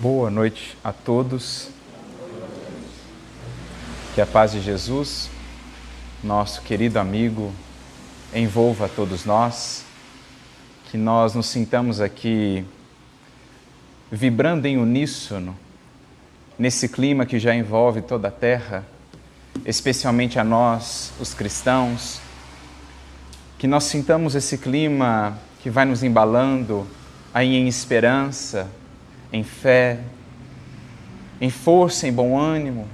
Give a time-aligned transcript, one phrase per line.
[0.00, 1.68] Boa noite a todos.
[4.14, 5.28] Que a paz de Jesus,
[6.24, 7.52] nosso querido amigo,
[8.34, 9.84] envolva todos nós.
[10.90, 12.64] Que nós nos sintamos aqui
[14.10, 15.54] vibrando em uníssono
[16.58, 18.86] nesse clima que já envolve toda a terra,
[19.66, 22.22] especialmente a nós, os cristãos.
[23.58, 26.88] Que nós sintamos esse clima que vai nos embalando
[27.34, 28.79] aí em esperança
[29.32, 29.98] em fé,
[31.40, 32.86] em força, em bom ânimo,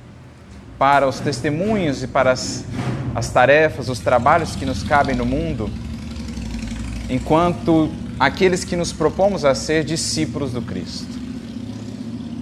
[0.79, 2.65] para os testemunhos e para as,
[3.15, 5.71] as tarefas, os trabalhos que nos cabem no mundo,
[7.09, 11.17] enquanto aqueles que nos propomos a ser discípulos do Cristo.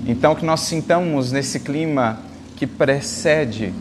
[0.07, 2.19] Então, que nós sintamos nesse clima
[2.57, 3.73] que precede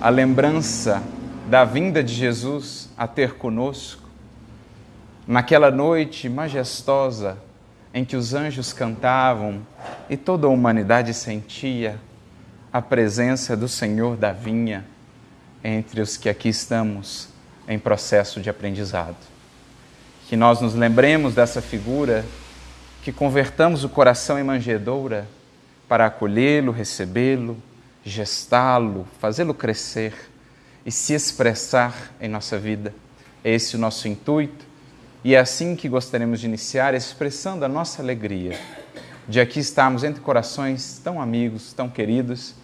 [0.00, 1.02] a lembrança
[1.48, 4.08] da vinda de Jesus a ter conosco,
[5.26, 7.38] naquela noite majestosa
[7.92, 9.66] em que os anjos cantavam
[10.08, 11.98] e toda a humanidade sentia
[12.72, 14.84] a presença do Senhor da vinha
[15.62, 17.28] entre os que aqui estamos
[17.68, 19.16] em processo de aprendizado.
[20.28, 22.24] Que nós nos lembremos dessa figura,
[23.02, 25.26] que convertamos o coração em manjedoura
[25.88, 27.56] para acolhê-lo, recebê-lo,
[28.04, 30.14] gestá-lo, fazê-lo crescer
[30.86, 32.94] e se expressar em nossa vida.
[33.44, 34.69] Esse é o nosso intuito
[35.22, 38.58] e é assim que gostaríamos de iniciar, expressando a nossa alegria
[39.28, 42.54] de aqui estarmos entre corações tão amigos, tão queridos,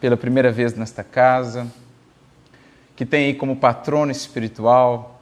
[0.00, 1.66] pela primeira vez nesta casa,
[2.94, 5.20] que tem aí como patrono espiritual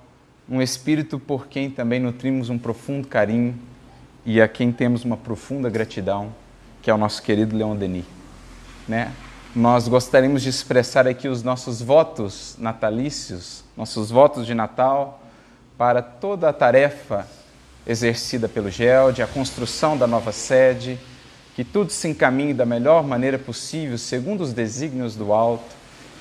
[0.48, 3.54] um espírito por quem também nutrimos um profundo carinho
[4.26, 6.34] e a quem temos uma profunda gratidão,
[6.82, 8.04] que é o nosso querido Leon Denis.
[8.88, 9.12] Né?
[9.54, 15.21] Nós gostaríamos de expressar aqui os nossos votos natalícios, nossos votos de Natal
[15.82, 17.26] para toda a tarefa
[17.84, 20.96] exercida pelo GELD, a construção da nova sede,
[21.56, 25.74] que tudo se encaminhe da melhor maneira possível, segundo os desígnios do alto,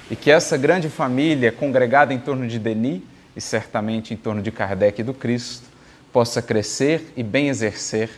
[0.09, 3.03] e que essa grande família, congregada em torno de Denis
[3.35, 5.67] e certamente em torno de Kardec e do Cristo,
[6.11, 8.09] possa crescer e bem exercer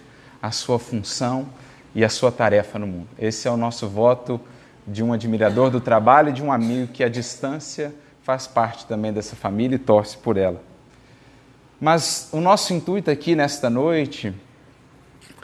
[0.41, 1.50] a sua função
[1.94, 3.09] e a sua tarefa no mundo.
[3.19, 4.39] Esse é o nosso voto
[4.88, 9.12] de um admirador do trabalho e de um amigo que, à distância, faz parte também
[9.12, 10.72] dessa família e torce por ela.
[11.83, 14.33] Mas o nosso intuito aqui nesta noite,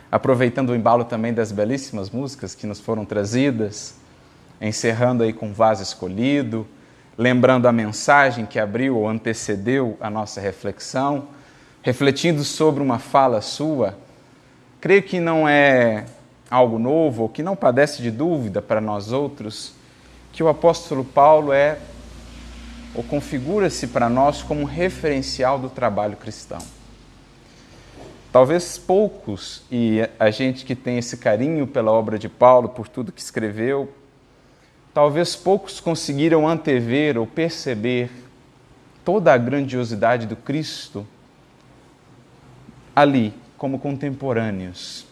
[0.10, 3.96] aproveitando o embalo também das belíssimas músicas que nos foram trazidas,
[4.62, 6.66] encerrando aí com vaso escolhido,
[7.18, 11.28] lembrando a mensagem que abriu ou antecedeu a nossa reflexão,
[11.82, 13.98] refletindo sobre uma fala sua,
[14.80, 16.06] creio que não é
[16.50, 19.74] algo novo ou que não padece de dúvida para nós outros
[20.32, 21.80] que o apóstolo Paulo é
[22.94, 26.60] ou configura-se para nós como um referencial do trabalho cristão.
[28.32, 33.12] Talvez poucos, e a gente que tem esse carinho pela obra de Paulo, por tudo
[33.12, 33.92] que escreveu,
[34.94, 38.12] talvez poucos conseguiram antever ou perceber
[39.04, 41.08] toda a grandiosidade do Cristo
[42.96, 45.08] ali, como contemporâneos.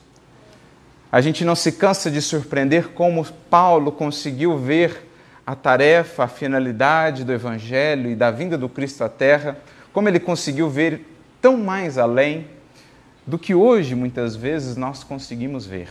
[1.11, 5.06] A gente não se cansa de surpreender como Paulo conseguiu ver
[5.47, 9.57] a tarefa, a finalidade do Evangelho e da vinda do Cristo à Terra,
[9.93, 11.07] como ele conseguiu ver
[11.41, 12.47] tão mais além
[13.25, 15.87] do que hoje muitas vezes nós conseguimos ver.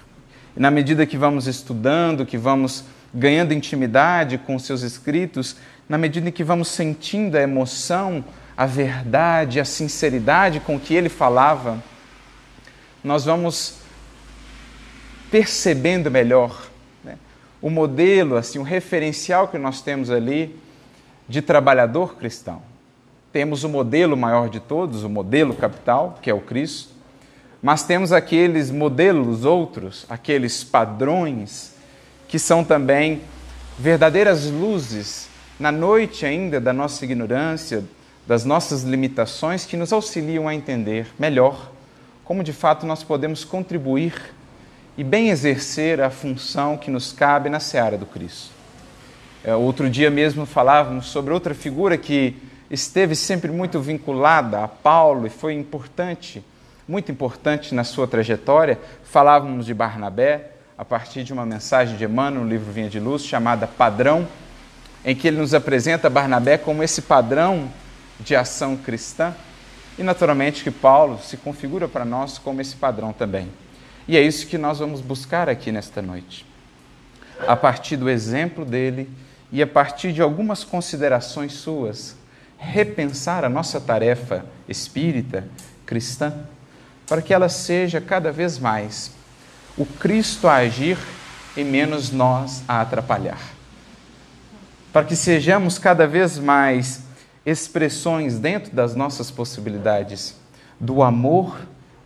[0.54, 2.84] E na medida que vamos estudando, que vamos
[3.14, 5.56] ganhando intimidade com seus escritos,
[5.88, 8.22] na medida em que vamos sentindo a emoção,
[8.54, 11.82] a verdade, a sinceridade com que ele falava,
[13.02, 13.78] nós vamos
[15.30, 16.75] percebendo melhor
[17.60, 20.58] o modelo, assim, o referencial que nós temos ali
[21.28, 22.62] de trabalhador cristão.
[23.32, 26.94] Temos o modelo maior de todos, o modelo capital, que é o Cristo,
[27.62, 31.74] mas temos aqueles modelos outros, aqueles padrões
[32.28, 33.22] que são também
[33.78, 35.28] verdadeiras luzes
[35.58, 37.84] na noite ainda da nossa ignorância,
[38.26, 41.70] das nossas limitações que nos auxiliam a entender melhor
[42.26, 44.12] como de fato nós podemos contribuir
[44.96, 48.50] e bem exercer a função que nos cabe na seara do Cristo.
[49.44, 52.36] É, outro dia mesmo falávamos sobre outra figura que
[52.70, 56.42] esteve sempre muito vinculada a Paulo e foi importante,
[56.88, 58.78] muito importante na sua trajetória.
[59.04, 63.22] Falávamos de Barnabé a partir de uma mensagem de Emmanuel no livro Vinha de Luz
[63.24, 64.26] chamada Padrão,
[65.04, 67.70] em que ele nos apresenta Barnabé como esse padrão
[68.18, 69.34] de ação cristã
[69.98, 73.48] e naturalmente que Paulo se configura para nós como esse padrão também.
[74.08, 76.46] E é isso que nós vamos buscar aqui nesta noite.
[77.46, 79.10] A partir do exemplo dele
[79.50, 82.16] e a partir de algumas considerações suas,
[82.56, 85.44] repensar a nossa tarefa espírita,
[85.84, 86.32] cristã,
[87.06, 89.10] para que ela seja cada vez mais
[89.76, 90.98] o Cristo a agir
[91.56, 93.40] e menos nós a atrapalhar.
[94.92, 97.00] Para que sejamos cada vez mais
[97.44, 100.34] expressões dentro das nossas possibilidades
[100.80, 101.56] do amor,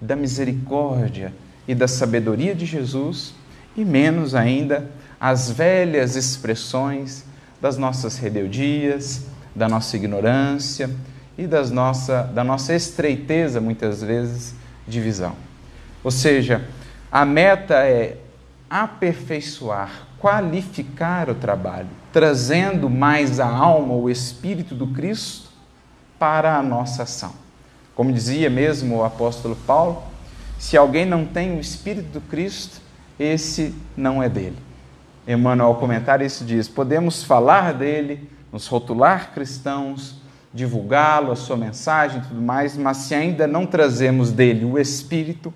[0.01, 1.33] da misericórdia
[1.71, 3.33] e da sabedoria de Jesus,
[3.77, 4.91] e menos ainda
[5.21, 7.25] as velhas expressões
[7.61, 10.91] das nossas rebeldias, da nossa ignorância
[11.39, 14.53] e das nossa, da nossa estreiteza, muitas vezes,
[14.89, 15.37] de visão.
[16.03, 16.67] Ou seja,
[17.13, 18.17] a meta é
[18.69, 25.51] aperfeiçoar, qualificar o trabalho, trazendo mais a alma, o espírito do Cristo
[26.19, 27.33] para a nossa ação.
[27.95, 30.10] Como dizia mesmo o apóstolo Paulo,
[30.61, 32.83] se alguém não tem o espírito do Cristo,
[33.19, 34.59] esse não é dele.
[35.27, 40.17] Emmanuel, ao comentar isso, diz: podemos falar dele, nos rotular cristãos,
[40.53, 45.53] divulgá-lo, a sua mensagem e tudo mais, mas se ainda não trazemos dele o Espírito,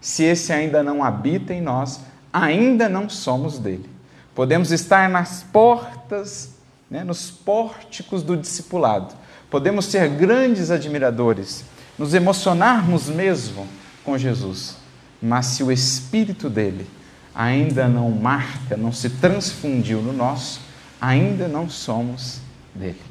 [0.00, 2.02] se esse ainda não habita em nós,
[2.32, 3.90] ainda não somos dele.
[4.32, 6.54] Podemos estar nas portas,
[6.88, 9.12] né, nos pórticos do discipulado,
[9.50, 11.64] podemos ser grandes admiradores,
[11.98, 13.66] nos emocionarmos mesmo
[14.06, 14.76] com Jesus,
[15.20, 16.86] mas se o Espírito dele
[17.34, 20.60] ainda não marca, não se transfundiu no nosso,
[21.00, 22.40] ainda não somos
[22.74, 23.02] dele.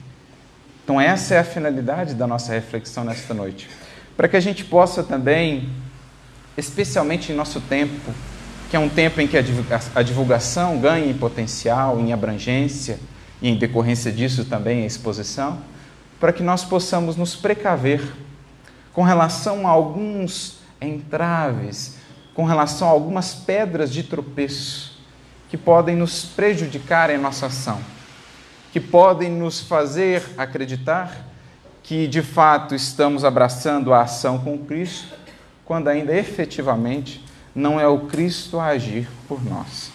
[0.83, 3.69] Então, essa é a finalidade da nossa reflexão nesta noite.
[4.15, 5.69] Para que a gente possa também,
[6.57, 8.13] especialmente em nosso tempo,
[8.69, 12.99] que é um tempo em que a divulgação ganha em potencial, em abrangência,
[13.41, 15.59] e em decorrência disso também a exposição,
[16.19, 18.01] para que nós possamos nos precaver
[18.93, 21.97] com relação a alguns entraves,
[22.33, 24.99] com relação a algumas pedras de tropeço
[25.49, 27.79] que podem nos prejudicar em nossa ação
[28.75, 31.25] que podem nos fazer acreditar
[31.81, 35.15] que de fato estamos abraçando a ação com Cristo,
[35.63, 37.23] quando ainda efetivamente
[37.55, 39.93] não é o Cristo a agir por nós.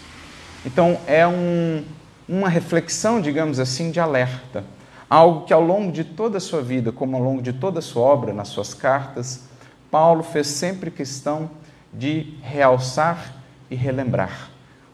[0.65, 1.85] Então é um,
[2.27, 4.65] uma reflexão, digamos assim, de alerta.
[5.11, 7.83] Algo que ao longo de toda a sua vida, como ao longo de toda a
[7.83, 9.50] sua obra, nas suas cartas,
[9.91, 11.51] Paulo fez sempre questão
[11.93, 13.35] de realçar
[13.71, 14.51] e relembrar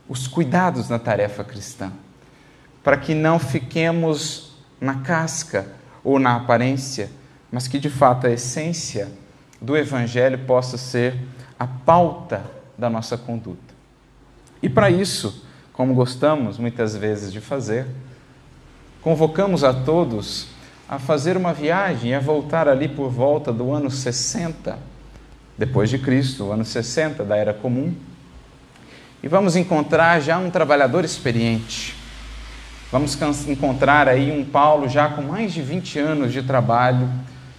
[0.09, 1.93] os cuidados na tarefa cristã
[2.83, 5.67] para que não fiquemos na casca
[6.05, 7.11] ou na aparência,
[7.51, 9.11] mas que de fato a essência
[9.61, 11.19] do Evangelho possa ser
[11.59, 12.45] a pauta
[12.79, 13.75] da nossa conduta.
[14.63, 17.87] E para isso, como gostamos muitas vezes de fazer,
[19.03, 20.47] convocamos a todos
[20.89, 24.79] a fazer uma viagem a voltar ali por volta do ano 60
[25.59, 27.95] depois de Cristo, ano 60 da era comum.
[29.23, 31.97] E vamos encontrar já um trabalhador experiente,
[32.91, 33.19] Vamos
[33.49, 37.11] encontrar aí um Paulo já com mais de 20 anos de trabalho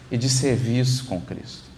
[0.10, 1.70] e de serviço com Cristo.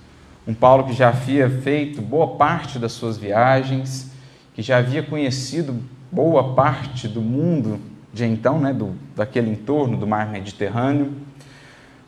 [0.48, 4.12] Um Paulo que já havia feito boa parte das suas viagens,
[4.54, 5.82] que já havia conhecido
[6.12, 7.82] boa parte do mundo
[8.14, 11.14] de então, né, do, daquele entorno do mar Mediterrâneo.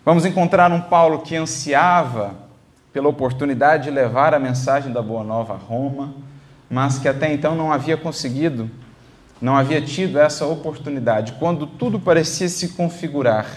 [0.03, 2.33] Vamos encontrar um Paulo que ansiava
[2.91, 6.13] pela oportunidade de levar a mensagem da Boa Nova a Roma,
[6.69, 8.69] mas que até então não havia conseguido
[9.41, 11.33] não havia tido essa oportunidade.
[11.33, 13.47] Quando tudo parecia se configurar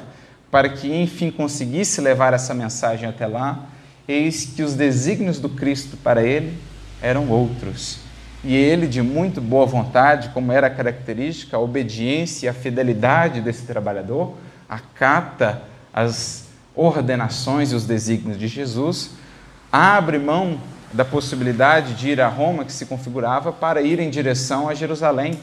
[0.50, 3.66] para que, enfim, conseguisse levar essa mensagem até lá,
[4.08, 6.56] eis que os desígnios do Cristo para ele
[7.02, 7.98] eram outros.
[8.44, 13.62] E ele, de muito boa vontade, como era característica, a obediência e a fidelidade desse
[13.64, 14.34] trabalhador,
[14.68, 19.12] acata as ordenações e os desígnios de Jesus,
[19.72, 20.60] abre mão
[20.92, 25.38] da possibilidade de ir a Roma, que se configurava, para ir em direção a Jerusalém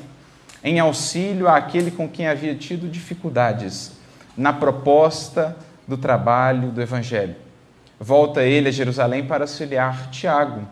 [0.63, 3.93] em auxílio àquele com quem havia tido dificuldades
[4.37, 7.35] na proposta do trabalho do Evangelho.
[7.99, 10.67] Volta ele a Jerusalém para auxiliar Tiago,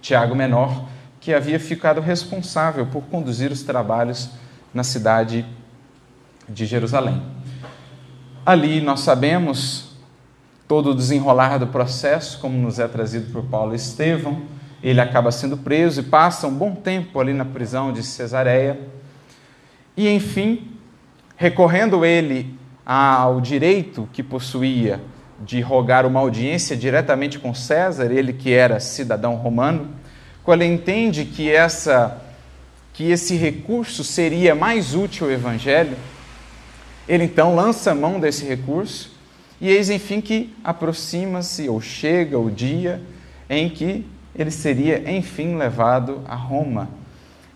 [0.00, 0.88] Tiago menor,
[1.24, 4.28] que havia ficado responsável por conduzir os trabalhos
[4.74, 5.46] na cidade
[6.46, 7.22] de Jerusalém.
[8.44, 9.96] Ali nós sabemos
[10.68, 14.42] todo o desenrolar do processo, como nos é trazido por Paulo Estevão.
[14.82, 18.78] Ele acaba sendo preso e passa um bom tempo ali na prisão de Cesareia
[19.96, 20.72] e, enfim,
[21.36, 22.54] recorrendo ele
[22.84, 25.00] ao direito que possuía
[25.42, 30.03] de rogar uma audiência diretamente com César, ele que era cidadão romano,
[30.44, 32.20] quando ele entende que essa
[32.92, 35.96] que esse recurso seria mais útil ao evangelho,
[37.08, 39.18] ele então lança mão desse recurso
[39.60, 43.02] e eis enfim que aproxima-se ou chega o dia
[43.50, 46.88] em que ele seria enfim levado a Roma.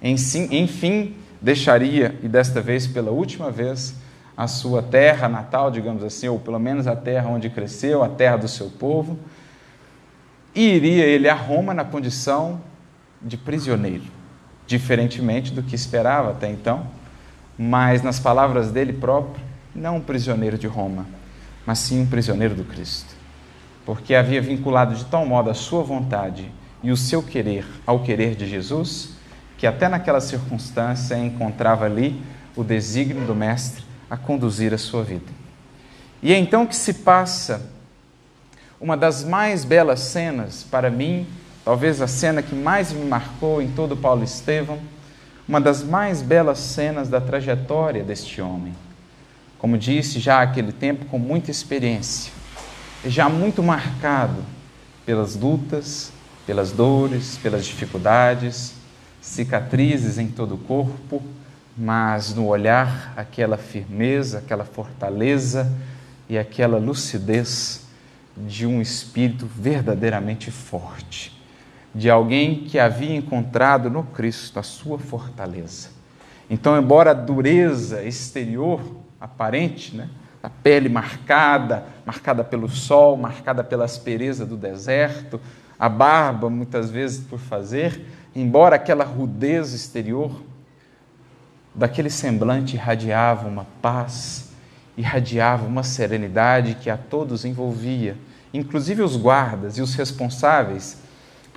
[0.03, 3.95] Enfim, deixaria, e desta vez pela última vez,
[4.37, 8.37] a sua terra natal, digamos assim, ou pelo menos a terra onde cresceu, a terra
[8.37, 9.19] do seu povo,
[10.55, 12.61] e iria ele a Roma na condição
[13.21, 14.05] de prisioneiro,
[14.67, 16.87] diferentemente do que esperava até então,
[17.59, 19.43] mas nas palavras dele próprio,
[19.75, 21.07] não um prisioneiro de Roma,
[21.67, 23.15] mas sim um prisioneiro do Cristo,
[23.85, 26.51] porque havia vinculado de tal modo a sua vontade
[26.83, 29.11] e o seu querer ao querer de Jesus,
[29.57, 32.23] que até naquela circunstância encontrava ali
[32.55, 35.33] o desígnio do Mestre a conduzir a sua vida.
[36.23, 37.71] E é então que se passa
[38.81, 41.27] uma das mais belas cenas para mim,
[41.69, 44.79] talvez a cena que mais me marcou em todo Paulo Estevão,
[45.47, 48.75] uma das mais belas cenas da trajetória deste homem.
[49.59, 52.33] Como disse, já aquele tempo com muita experiência,
[53.05, 54.43] já muito marcado
[55.05, 56.11] pelas lutas,
[56.47, 58.73] pelas dores, pelas dificuldades,
[59.21, 61.23] cicatrizes em todo o corpo,
[61.77, 65.71] mas no olhar aquela firmeza, aquela fortaleza
[66.31, 67.83] e aquela lucidez
[68.39, 71.38] de um espírito verdadeiramente forte,
[71.99, 75.89] de alguém que havia encontrado no Cristo a sua fortaleza.
[76.49, 78.81] Então, embora a dureza exterior
[79.21, 80.09] aparente, né,
[80.41, 85.41] a pele marcada, marcada pelo sol, marcada pela aspereza do deserto,
[85.77, 90.31] a barba muitas vezes por fazer, embora aquela rudeza exterior
[91.75, 94.53] daquele semblante irradiava uma paz,
[94.97, 98.17] irradiava uma serenidade que a todos envolvia,
[98.55, 101.08] inclusive os guardas e os responsáveis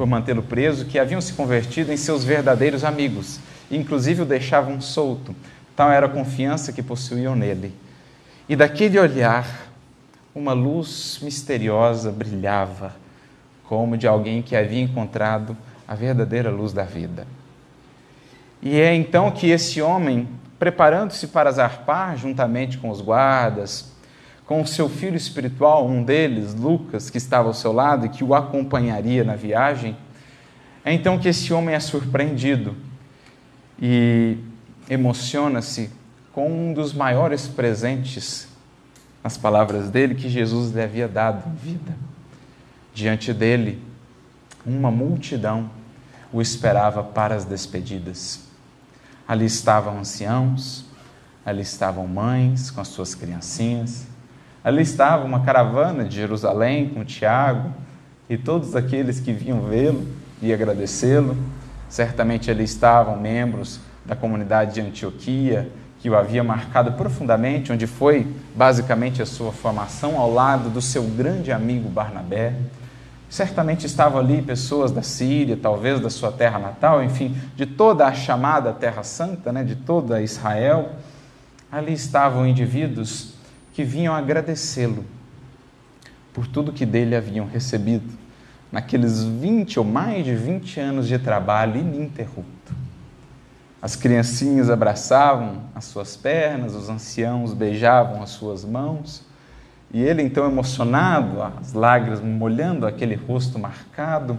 [0.01, 3.39] por mantê-lo preso, que haviam se convertido em seus verdadeiros amigos,
[3.69, 5.35] inclusive o deixavam solto.
[5.75, 7.71] Tal era a confiança que possuíam nele.
[8.49, 9.67] E daquele olhar,
[10.33, 12.95] uma luz misteriosa brilhava,
[13.63, 15.55] como de alguém que havia encontrado
[15.87, 17.27] a verdadeira luz da vida.
[18.59, 20.27] E é então que esse homem,
[20.57, 23.90] preparando-se para zarpar juntamente com os guardas,
[24.51, 28.21] com o seu filho espiritual, um deles, Lucas, que estava ao seu lado e que
[28.21, 29.95] o acompanharia na viagem,
[30.83, 32.75] é então que esse homem é surpreendido
[33.81, 34.37] e
[34.89, 35.89] emociona-se
[36.33, 38.49] com um dos maiores presentes,
[39.23, 41.95] nas palavras dele, que Jesus lhe havia dado em vida.
[42.93, 43.81] Diante dele,
[44.65, 45.69] uma multidão
[46.29, 48.41] o esperava para as despedidas.
[49.25, 50.83] Ali estavam anciãos,
[51.45, 54.10] ali estavam mães com as suas criancinhas,
[54.63, 57.71] ali estava uma caravana de Jerusalém com Tiago
[58.29, 60.05] e todos aqueles que vinham vê-lo
[60.41, 61.35] e agradecê-lo.
[61.89, 68.25] Certamente ali estavam membros da comunidade de Antioquia, que o havia marcado profundamente, onde foi
[68.55, 72.55] basicamente a sua formação, ao lado do seu grande amigo Barnabé.
[73.29, 78.13] Certamente estavam ali pessoas da Síria, talvez da sua terra natal, enfim, de toda a
[78.13, 80.89] chamada Terra Santa, né, de toda Israel.
[81.71, 83.30] Ali estavam indivíduos
[83.73, 85.05] que vinham agradecê-lo
[86.33, 88.09] por tudo que dele haviam recebido
[88.71, 92.73] naqueles 20 ou mais de 20 anos de trabalho ininterrupto.
[93.81, 99.25] As criancinhas abraçavam as suas pernas, os anciãos beijavam as suas mãos
[99.93, 104.37] e ele, então, emocionado, as lágrimas molhando aquele rosto marcado,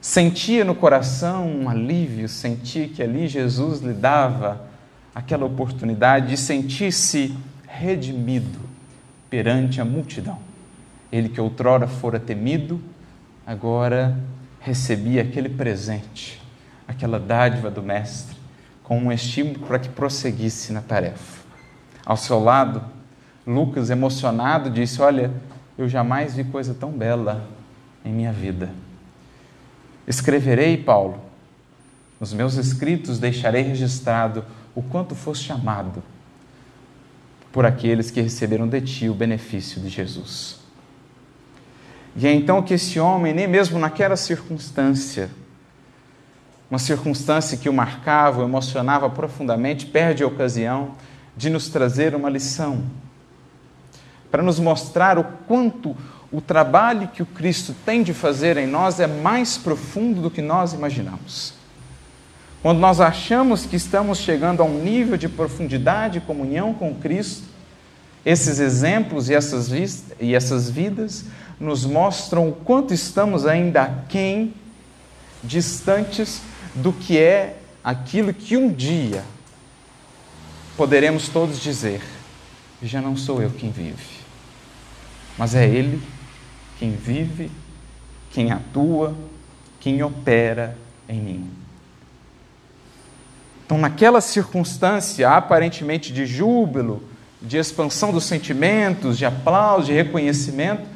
[0.00, 4.60] sentia no coração um alívio, sentia que ali Jesus lhe dava
[5.14, 7.36] aquela oportunidade de sentir-se
[7.78, 8.58] redimido
[9.30, 10.38] perante a multidão.
[11.12, 12.80] Ele que outrora fora temido,
[13.46, 14.18] agora
[14.60, 16.42] recebia aquele presente,
[16.86, 18.36] aquela dádiva do Mestre,
[18.82, 21.44] com um estímulo para que prosseguisse na tarefa.
[22.04, 22.82] Ao seu lado,
[23.46, 25.30] Lucas, emocionado, disse: Olha,
[25.76, 27.48] eu jamais vi coisa tão bela
[28.04, 28.70] em minha vida.
[30.06, 31.20] Escreverei, Paulo,
[32.18, 34.44] nos meus escritos deixarei registrado
[34.74, 36.02] o quanto foste amado
[37.52, 40.58] por aqueles que receberam de ti o benefício de Jesus.
[42.16, 45.30] E é então que esse homem, nem mesmo naquela circunstância,
[46.70, 50.94] uma circunstância que o marcava, o emocionava profundamente, perde a ocasião
[51.36, 52.84] de nos trazer uma lição
[54.30, 55.96] para nos mostrar o quanto
[56.30, 60.42] o trabalho que o Cristo tem de fazer em nós é mais profundo do que
[60.42, 61.54] nós imaginamos.
[62.68, 67.44] Quando nós achamos que estamos chegando a um nível de profundidade e comunhão com Cristo,
[68.26, 69.70] esses exemplos e essas,
[70.20, 71.24] e essas vidas
[71.58, 74.52] nos mostram o quanto estamos ainda aquém,
[75.42, 76.42] distantes
[76.74, 79.24] do que é aquilo que um dia
[80.76, 82.02] poderemos todos dizer:
[82.82, 84.18] já não sou eu quem vive
[85.38, 86.02] mas é Ele
[86.78, 87.50] quem vive,
[88.30, 89.16] quem atua,
[89.80, 90.76] quem opera
[91.08, 91.67] em mim.
[93.68, 97.02] Então, naquela circunstância aparentemente de júbilo,
[97.42, 100.88] de expansão dos sentimentos, de aplauso, de reconhecimento,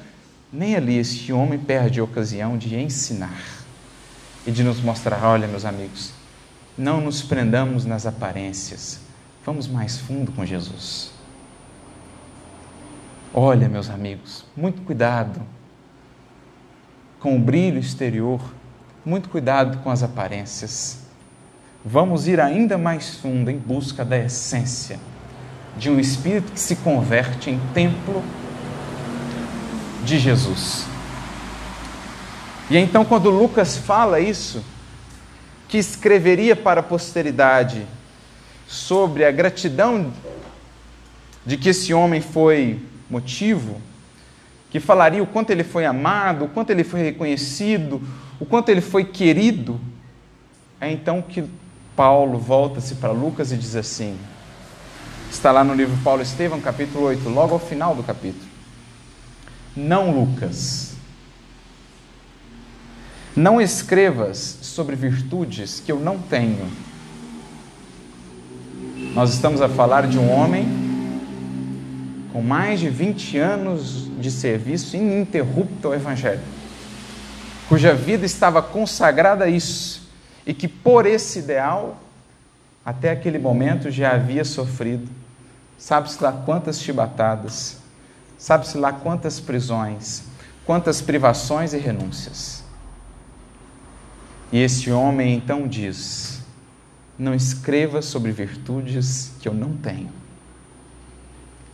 [0.50, 3.43] nem ali este homem perde a ocasião de ensinar.
[4.47, 6.14] e de nos mostrar: olha, meus amigos,
[6.76, 9.00] não nos prendamos nas aparências,
[9.45, 11.11] vamos mais fundo com Jesus.
[13.35, 15.43] Olha, meus amigos, muito cuidado
[17.21, 18.41] com o brilho exterior,
[19.05, 21.01] muito cuidado com as aparências.
[21.85, 25.01] Vamos ir ainda mais fundo em busca da essência
[25.77, 28.23] de um espírito que se converte em templo
[30.05, 30.87] de Jesus.
[32.71, 34.65] E então, quando Lucas fala isso,
[35.69, 37.87] que escreveria para a posteridade
[38.69, 40.12] sobre a gratidão
[41.45, 43.81] de que esse homem foi motivo,
[44.71, 48.01] que falaria o quanto ele foi amado, o quanto ele foi reconhecido,
[48.39, 49.81] o quanto ele foi querido,
[50.81, 51.45] é então que
[51.94, 54.18] Paulo volta-se para Lucas e diz assim:
[55.30, 58.50] está lá no livro Paulo Estevão, capítulo 8, logo ao final do capítulo.
[59.76, 60.94] Não, Lucas,
[63.34, 66.70] não escrevas sobre virtudes que eu não tenho.
[69.14, 70.66] Nós estamos a falar de um homem
[72.32, 76.40] com mais de 20 anos de serviço ininterrupto ao Evangelho,
[77.68, 80.01] cuja vida estava consagrada a isso
[80.46, 82.00] e que por esse ideal,
[82.84, 85.08] até aquele momento, já havia sofrido,
[85.78, 87.78] sabe-se lá quantas chibatadas,
[88.37, 90.25] sabe-se lá quantas prisões,
[90.64, 92.64] quantas privações e renúncias.
[94.50, 96.42] E esse homem então diz:
[97.18, 100.22] Não escreva sobre virtudes que eu não tenho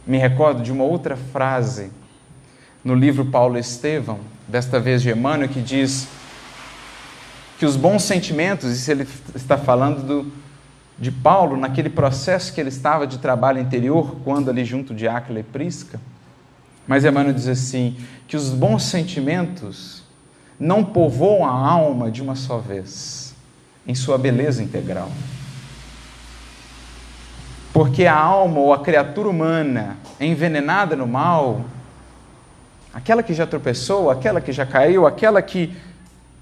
[0.08, 1.90] me recordo de uma outra frase
[2.82, 6.08] no livro Paulo Estevão, desta vez de Emmanuel, que diz
[7.58, 10.32] que os bons sentimentos, isso ele está falando do,
[10.96, 15.40] de Paulo, naquele processo que ele estava de trabalho interior, quando ali junto de Áquila
[15.40, 16.00] e Prisca,
[16.86, 17.96] mas Emmanuel diz assim,
[18.28, 20.04] que os bons sentimentos
[20.58, 23.34] não povoam a alma de uma só vez,
[23.86, 25.10] em sua beleza integral.
[27.72, 31.64] Porque a alma ou a criatura humana envenenada no mal,
[32.94, 35.76] aquela que já tropeçou, aquela que já caiu, aquela que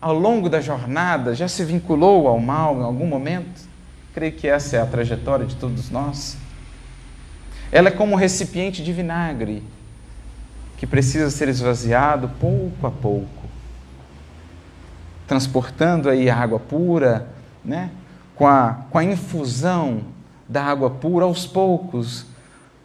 [0.01, 3.63] ao longo da jornada já se vinculou ao mal em algum momento,
[4.15, 6.37] creio que essa é a trajetória de todos nós.
[7.73, 9.63] Ela é como um recipiente de vinagre
[10.77, 13.45] que precisa ser esvaziado pouco a pouco,
[15.27, 17.29] transportando aí a água pura,
[17.65, 17.91] né?
[18.37, 20.03] com, a, com a infusão
[20.49, 22.27] da água pura aos poucos,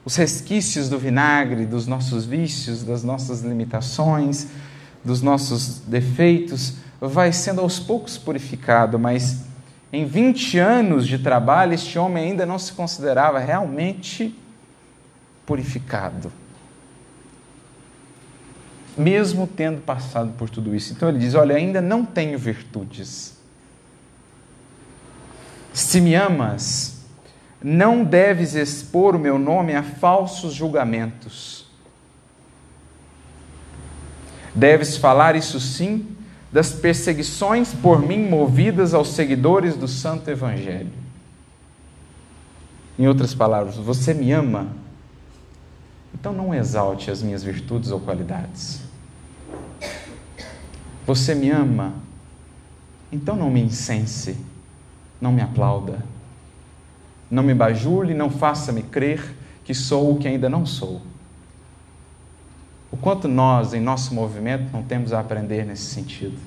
[0.04, 4.48] os resquícios do vinagre, dos nossos vícios, das nossas limitações,
[5.04, 9.46] dos nossos defeitos, vai sendo aos poucos purificado, mas
[9.92, 14.36] em 20 anos de trabalho, este homem ainda não se considerava realmente
[15.46, 16.32] purificado.
[18.96, 20.94] Mesmo tendo passado por tudo isso.
[20.94, 23.38] Então ele diz: Olha, ainda não tenho virtudes.
[25.74, 27.06] Se me amas,
[27.64, 31.66] não deves expor o meu nome a falsos julgamentos.
[34.54, 36.18] Deves falar, isso sim,
[36.52, 40.92] das perseguições por mim movidas aos seguidores do Santo Evangelho.
[43.00, 44.68] Em outras palavras, você me ama,
[46.14, 48.82] então não exalte as minhas virtudes ou qualidades.
[51.08, 51.94] Você me ama,
[53.12, 54.38] então não me incense,
[55.20, 56.12] não me aplauda
[57.32, 59.34] não me bajule, não faça-me crer
[59.64, 61.02] que sou o que ainda não sou.
[62.92, 66.38] O quanto nós, em nosso movimento, não temos a aprender nesse sentido.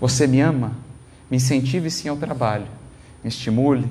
[0.00, 0.72] Você me ama?
[1.30, 2.66] Me incentive sim ao trabalho.
[3.24, 3.88] Me estimule,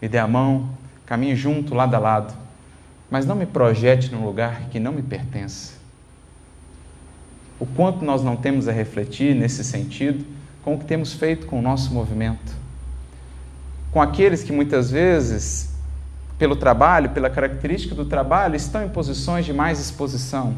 [0.00, 0.68] me dê a mão,
[1.06, 2.34] caminhe junto, lado a lado.
[3.10, 5.74] Mas não me projete num lugar que não me pertence.
[7.58, 10.24] O quanto nós não temos a refletir nesse sentido
[10.62, 12.60] com o que temos feito com o nosso movimento
[13.90, 15.69] com aqueles que muitas vezes,
[16.40, 20.56] pelo trabalho, pela característica do trabalho, estão em posições de mais exposição.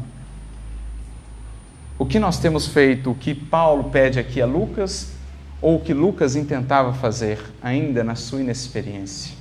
[1.99, 5.11] O que nós temos feito, o que Paulo pede aqui a Lucas,
[5.61, 9.35] ou o que Lucas intentava fazer ainda na sua inexperiência?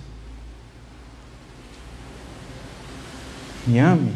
[3.64, 4.12] Me ame,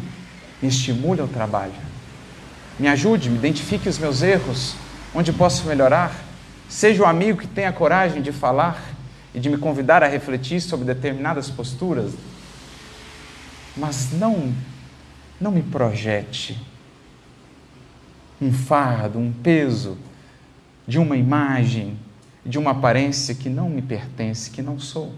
[0.61, 1.71] me estimule ao trabalho,
[2.77, 4.75] me ajude, me identifique os meus erros,
[5.15, 6.13] onde posso melhorar,
[6.67, 8.96] seja o amigo que tenha coragem de falar
[9.37, 12.11] e de me convidar a refletir sobre determinadas posturas,
[13.75, 14.51] mas não
[15.39, 16.59] não me projete
[18.41, 19.95] um fardo, um peso
[20.87, 21.99] de uma imagem,
[22.43, 25.13] de uma aparência que não me pertence, que não sou.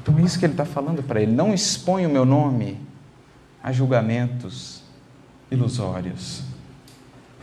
[0.00, 1.32] Então é isso que ele está falando para ele.
[1.32, 2.78] Não expõe o meu nome
[3.60, 4.80] a julgamentos
[5.50, 6.44] ilusórios,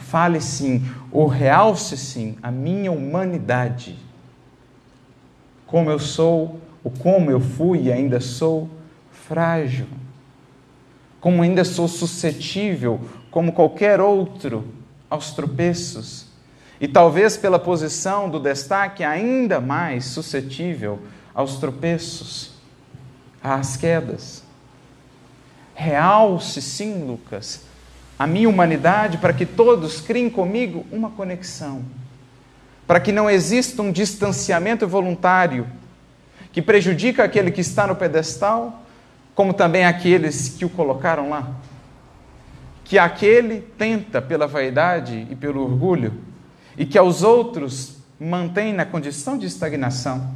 [0.09, 3.95] fale sim, ou realce sim a minha humanidade.
[5.67, 8.67] Como eu sou, ou como eu fui e ainda sou
[9.11, 9.85] frágil.
[11.21, 14.67] Como ainda sou suscetível, como qualquer outro,
[15.07, 16.25] aos tropeços.
[16.81, 20.99] E talvez pela posição do destaque, ainda mais suscetível
[21.35, 22.53] aos tropeços,
[23.43, 24.43] às quedas.
[25.75, 27.68] Realce, sim, Lucas,
[28.19, 31.85] a minha humanidade para que todos criem comigo uma conexão,
[32.85, 35.65] para que não exista um distanciamento voluntário
[36.51, 38.83] que prejudica aquele que está no pedestal,
[39.33, 41.49] como também aqueles que o colocaram lá.
[42.83, 46.13] Que aquele tenta pela vaidade e pelo orgulho,
[46.77, 50.31] e que aos outros mantém na condição de estagnação.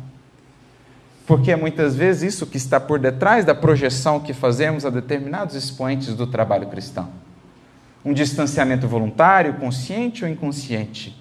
[1.26, 5.56] Porque é muitas vezes isso que está por detrás da projeção que fazemos a determinados
[5.56, 7.10] expoentes do trabalho cristão.
[8.03, 11.17] Um distanciamento voluntário, consciente ou inconsciente,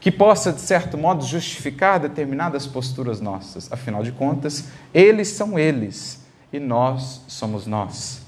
[0.00, 3.70] que possa, de certo modo, justificar determinadas posturas nossas.
[3.72, 8.22] Afinal de contas, eles são eles e nós somos nós.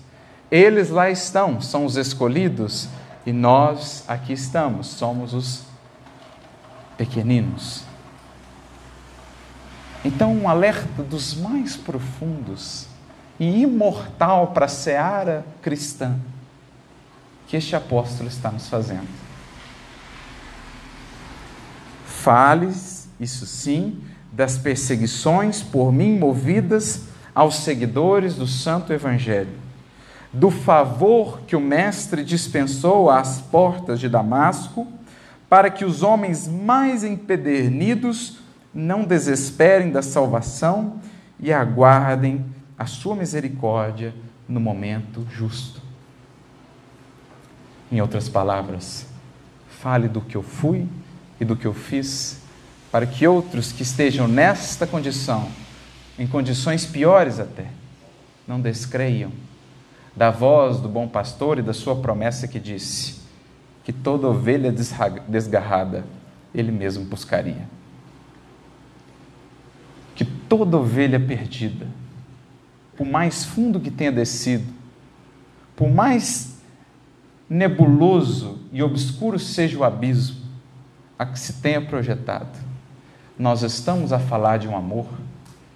[0.50, 2.88] Eles lá estão, são os escolhidos,
[3.24, 5.62] e nós aqui estamos, somos os
[6.96, 7.84] pequeninos.
[10.04, 12.86] Então, um alerta dos mais profundos
[13.38, 16.18] e imortal para a seara cristã
[17.48, 19.08] que este apóstolo está nos fazendo.
[22.04, 29.56] Fales, isso sim, das perseguições por mim movidas aos seguidores do Santo Evangelho,
[30.30, 34.87] do favor que o Mestre dispensou às portas de Damasco,
[35.48, 38.40] para que os homens mais empedernidos
[38.74, 41.00] não desesperem da salvação
[41.40, 42.44] e aguardem
[42.78, 44.14] a sua misericórdia
[44.46, 45.88] no momento justo.
[47.90, 49.07] Em outras palavras,
[49.68, 50.87] fale do que eu fui
[51.40, 52.40] e do que eu fiz,
[52.90, 55.48] para que outros que estejam nesta condição,
[56.18, 57.66] em condições piores até,
[58.46, 59.31] não descreiam
[60.16, 63.20] da voz do bom pastor e da sua promessa que disse
[63.85, 64.74] que toda ovelha
[65.29, 66.05] desgarrada
[66.55, 67.68] ele mesmo buscaria.
[70.14, 71.87] Que toda ovelha perdida,
[72.96, 74.74] por mais fundo que tenha descido,
[75.77, 76.57] por mais
[77.48, 80.37] nebuloso e obscuro seja o abismo
[81.18, 82.58] a que se tenha projetado,
[83.38, 85.06] nós estamos a falar de um amor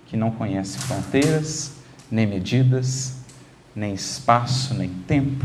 [0.07, 1.77] que não conhece fronteiras,
[2.11, 3.17] nem medidas,
[3.75, 5.45] nem espaço, nem tempo,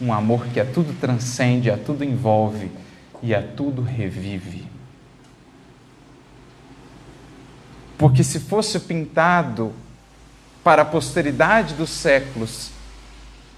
[0.00, 2.70] um amor que a tudo transcende, a tudo envolve
[3.22, 4.66] e a tudo revive.
[7.98, 9.72] Porque se fosse pintado
[10.62, 12.70] para a posteridade dos séculos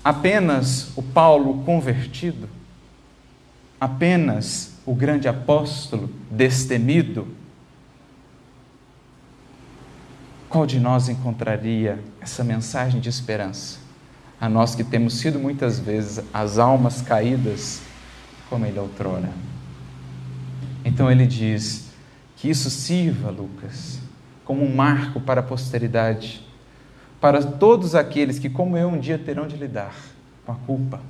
[0.05, 2.49] apenas o Paulo convertido,
[3.81, 7.29] apenas o grande apóstolo destemido,
[10.49, 13.79] qual de nós encontraria essa mensagem de esperança?
[14.41, 17.83] A nós que temos sido muitas vezes as almas caídas,
[18.49, 19.31] como ele outrora.
[20.85, 21.91] Então ele diz
[22.37, 24.01] que isso sirva, Lucas,
[24.45, 26.45] como um marco para a posteridade,
[27.21, 29.95] para todos aqueles que, como eu, um dia terão de lidar
[30.47, 31.01] com a culpa,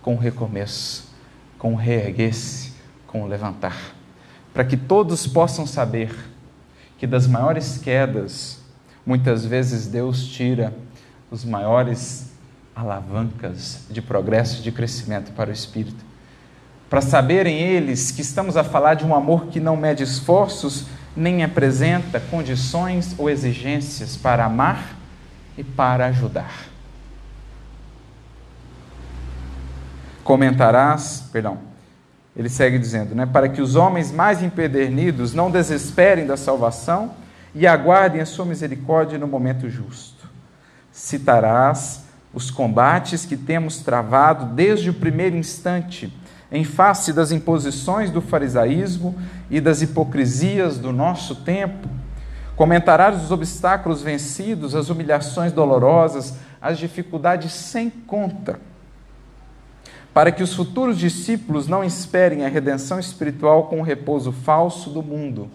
[0.00, 1.12] com o recomeço,
[1.58, 2.72] com o reerguer-se,
[3.06, 3.94] com o levantar,
[4.54, 6.14] para que todos possam saber
[6.96, 8.60] que das maiores quedas,
[9.04, 10.72] muitas vezes Deus tira
[11.30, 12.30] os maiores
[12.74, 16.04] alavancas de progresso e de crescimento para o espírito.
[16.88, 21.42] Para saberem eles que estamos a falar de um amor que não mede esforços, nem
[21.42, 25.01] apresenta condições ou exigências para amar
[25.56, 26.52] e para ajudar.
[30.24, 31.58] Comentarás, perdão,
[32.36, 37.12] ele segue dizendo, né, para que os homens mais empedernidos não desesperem da salvação
[37.54, 40.28] e aguardem a sua misericórdia no momento justo.
[40.90, 46.12] Citarás os combates que temos travado desde o primeiro instante
[46.50, 49.16] em face das imposições do farisaísmo
[49.50, 51.88] e das hipocrisias do nosso tempo.
[52.56, 58.60] Comentarás os obstáculos vencidos, as humilhações dolorosas, as dificuldades sem conta,
[60.12, 65.02] para que os futuros discípulos não esperem a redenção espiritual com o repouso falso do
[65.02, 65.50] mundo,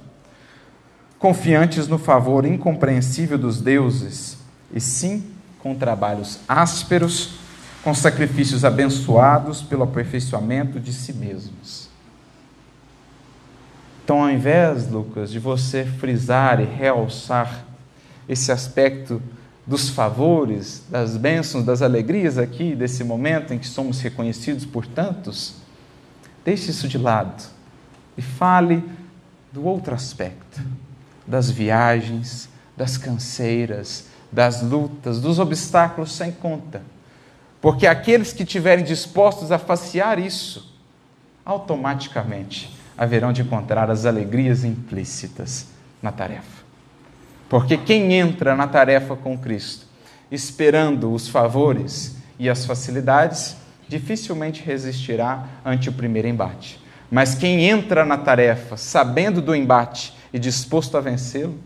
[1.19, 4.37] confiantes no favor incompreensível dos deuses,
[4.73, 7.39] e sim com trabalhos ásperos
[7.83, 11.86] com sacrifícios abençoados pelo aperfeiçoamento de si mesmos.
[14.07, 17.65] Então, ao invés, Lucas, de você frisar e realçar
[18.29, 19.21] esse aspecto
[19.65, 25.55] dos favores, das bênçãos, das alegrias aqui, desse momento em que somos reconhecidos por tantos,
[26.47, 27.43] Deixe isso de lado
[28.17, 28.81] e fale
[29.51, 30.61] do outro aspecto,
[31.27, 36.81] das viagens, das canseiras, das lutas, dos obstáculos sem conta.
[37.59, 40.73] Porque aqueles que estiverem dispostos a facear isso,
[41.43, 45.67] automaticamente haverão de encontrar as alegrias implícitas
[46.01, 46.65] na tarefa.
[47.47, 49.85] Porque quem entra na tarefa com Cristo,
[50.31, 53.55] esperando os favores e as facilidades,
[53.87, 56.81] dificilmente resistirá ante o primeiro embate.
[57.09, 61.57] Mas quem entra na tarefa sabendo do embate e disposto a vencê-lo,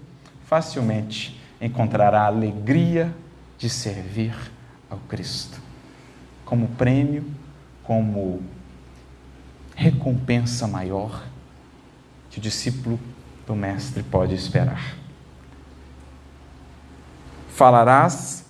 [0.46, 3.13] facilmente encontrará a alegria
[3.58, 4.36] de servir
[4.89, 5.60] ao Cristo.
[6.46, 7.26] Como prêmio,
[7.84, 8.41] como
[9.75, 11.23] recompensa maior
[12.29, 12.99] que o discípulo
[13.45, 14.95] do Mestre pode esperar.
[17.49, 18.45] Falarás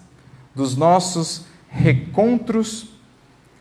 [0.54, 2.90] dos nossos recontros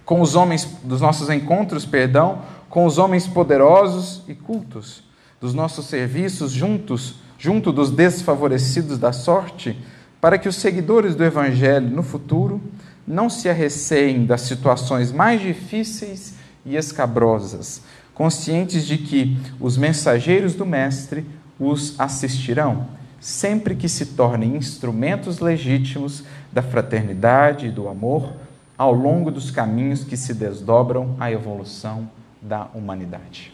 [0.04, 5.04] com os homens, dos nossos encontros, perdão, com os homens poderosos e cultos,
[5.40, 9.78] dos nossos serviços juntos, junto dos desfavorecidos da sorte,
[10.20, 12.60] para que os seguidores do evangelho no futuro
[13.06, 17.82] não se arreceiem das situações mais difíceis e escabrosas,
[18.14, 21.24] conscientes de que os mensageiros do Mestre
[21.58, 22.88] os assistirão,
[23.20, 28.32] sempre que se tornem instrumentos legítimos da fraternidade e do amor
[28.76, 33.52] ao longo dos caminhos que se desdobram à evolução da humanidade.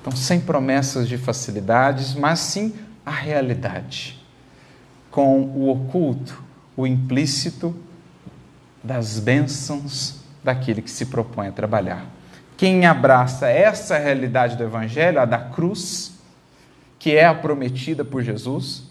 [0.00, 4.22] Então, sem promessas de facilidades, mas sim a realidade,
[5.10, 6.42] com o oculto,
[6.76, 7.74] o implícito
[8.82, 12.06] das bênçãos daquele que se propõe a trabalhar.
[12.56, 16.12] Quem abraça essa realidade do Evangelho, a da cruz,
[16.98, 18.84] que é a prometida por Jesus,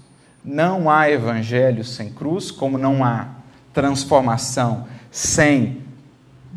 [0.44, 3.30] não há Evangelho sem cruz, como não há
[3.72, 5.82] transformação sem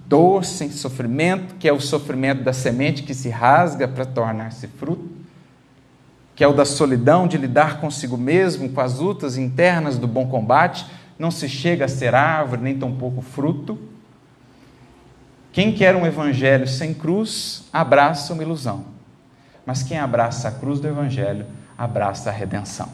[0.07, 5.09] dor, sem sofrimento, que é o sofrimento da semente que se rasga para tornar-se fruto,
[6.35, 10.27] que é o da solidão de lidar consigo mesmo, com as lutas internas do bom
[10.27, 10.87] combate,
[11.19, 13.79] não se chega a ser árvore, nem tampouco fruto.
[15.57, 18.85] Quem quer um evangelho sem cruz, abraça uma ilusão.
[19.65, 21.47] Mas quem abraça a cruz do evangelho,
[21.79, 22.91] abraça a redenção.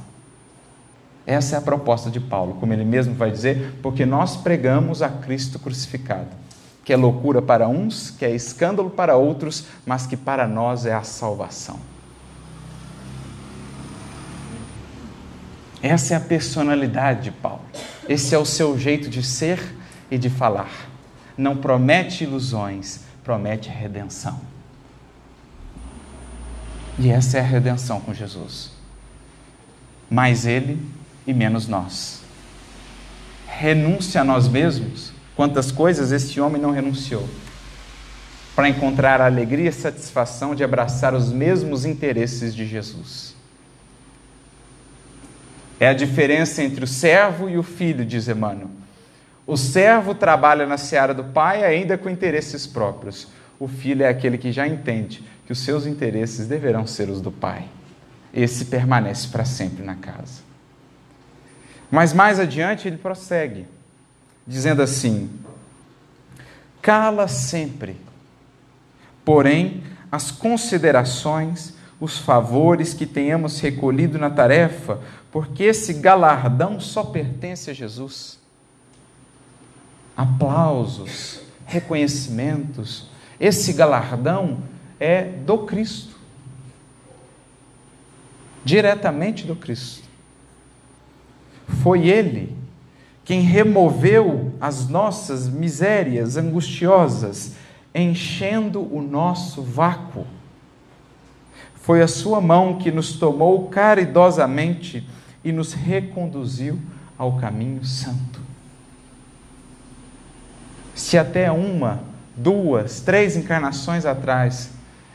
[1.27, 5.09] Essa é a proposta de Paulo, como ele mesmo vai dizer, porque nós pregamos a
[5.09, 6.29] Cristo crucificado,
[6.85, 10.94] que é loucura para uns, que é escândalo para outros, mas que para nós é
[10.94, 11.81] a salvação.
[15.83, 17.62] Essa é a personalidade de Paulo.
[18.09, 19.59] Esse é o seu jeito de ser
[20.09, 20.91] e de falar
[21.36, 24.40] não promete ilusões, promete redenção.
[26.98, 28.72] E essa é a redenção com Jesus.
[30.10, 30.78] Mais Ele
[31.26, 32.20] e menos nós.
[33.46, 35.12] Renúncia a nós mesmos.
[35.34, 37.26] Quantas coisas esse homem não renunciou
[38.54, 43.34] para encontrar a alegria e satisfação de abraçar os mesmos interesses de Jesus.
[45.80, 48.70] É a diferença entre o servo e o filho, diz Emmanuel.
[49.46, 53.28] O servo trabalha na seara do pai ainda com interesses próprios.
[53.59, 57.33] O filho é aquele que já entende que os seus interesses deverão ser os do
[57.33, 57.64] pai.
[58.33, 60.42] Esse permanece para sempre na casa.
[61.90, 63.66] Mas mais adiante ele prossegue,
[64.46, 65.28] dizendo assim:
[66.81, 67.96] cala sempre,
[69.24, 75.00] porém, as considerações, os favores que tenhamos recolhido na tarefa,
[75.31, 78.41] porque esse galardão só pertence a Jesus
[80.16, 83.09] aplausos, reconhecimentos.
[83.40, 84.59] Esse galardão
[85.01, 86.16] é do Cristo.
[88.64, 90.09] Diretamente do Cristo.
[91.83, 92.57] Foi Ele
[93.25, 97.55] quem removeu as nossas misérias angustiosas,
[97.94, 100.27] enchendo o nosso vácuo.
[101.75, 105.07] Foi a Sua mão que nos tomou caridosamente
[105.44, 106.79] e nos reconduziu
[107.18, 108.31] ao caminho santo
[110.94, 112.02] se até uma,
[112.37, 114.70] duas, três encarnações atrás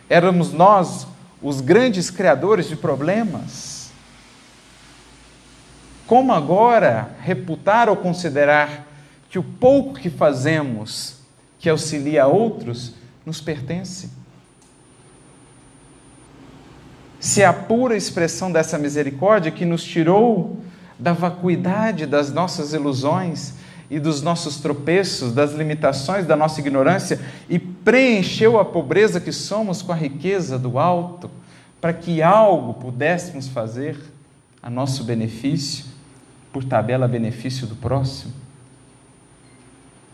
[0.10, 1.08] éramos nós
[1.42, 3.92] os grandes criadores de problemas,
[6.08, 8.88] como agora reputar ou considerar
[9.30, 11.18] que o pouco que fazemos
[11.60, 12.94] que auxilia a outros
[13.26, 14.10] nos pertence?
[17.20, 20.58] Se a pura expressão dessa misericórdia que nos tirou
[20.98, 23.54] da vacuidade das nossas ilusões
[23.90, 29.82] e dos nossos tropeços, das limitações da nossa ignorância e preencheu a pobreza que somos
[29.82, 31.30] com a riqueza do alto,
[31.80, 33.98] para que algo pudéssemos fazer
[34.62, 35.86] a nosso benefício,
[36.52, 38.34] por tabela benefício do próximo.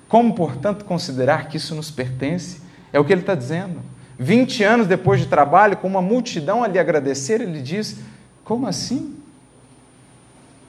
[0.08, 3.82] Como, portanto, considerar que isso nos pertence É o que ele está dizendo.
[4.20, 7.98] 20 anos depois de trabalho, com uma multidão ali agradecer, ele diz:
[8.44, 9.16] Como assim?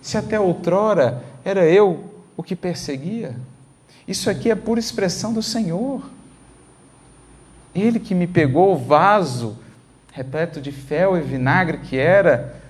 [0.01, 3.37] Se até outrora era eu o que perseguia.
[4.07, 6.03] Isso aqui é pura expressão do Senhor.
[7.75, 9.59] Ele que me pegou o vaso
[10.13, 12.61] repleto de fel e vinagre que era,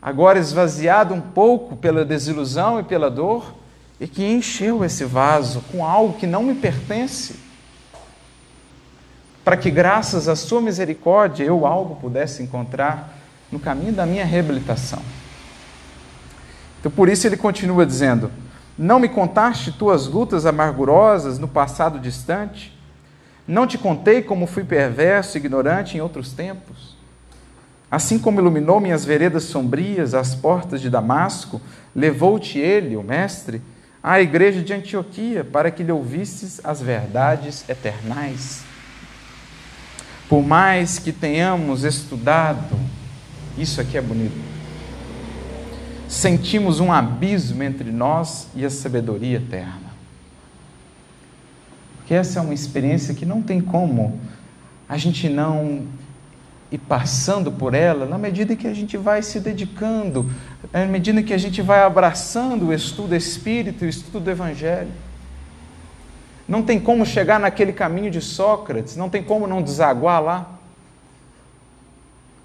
[0.00, 3.54] agora esvaziado um pouco pela desilusão e pela dor,
[3.98, 7.40] e que encheu esse vaso com algo que não me pertence,
[9.44, 13.16] para que, graças à Sua misericórdia, eu algo pudesse encontrar
[13.50, 15.02] no caminho da minha reabilitação.
[16.78, 18.30] Então, por isso, ele continua dizendo:
[18.78, 22.76] Não me contaste tuas lutas amargurosas no passado distante?
[23.48, 26.96] Não te contei como fui perverso e ignorante em outros tempos?
[27.90, 31.60] Assim como iluminou minhas veredas sombrias, as portas de Damasco,
[31.94, 33.62] levou-te ele, o Mestre,
[34.02, 38.62] à igreja de Antioquia, para que lhe ouvisses as verdades eternais.
[40.28, 42.76] Por mais que tenhamos estudado,
[43.56, 44.36] isso aqui é bonito,
[46.08, 49.86] sentimos um abismo entre nós e a sabedoria eterna.
[51.96, 54.20] Porque essa é uma experiência que não tem como
[54.88, 55.86] a gente não
[56.70, 60.30] ir passando por ela na medida que a gente vai se dedicando,
[60.72, 64.90] na medida que a gente vai abraçando o estudo do Espírito, o estudo do Evangelho.
[66.48, 70.50] Não tem como chegar naquele caminho de Sócrates, não tem como não desaguar lá.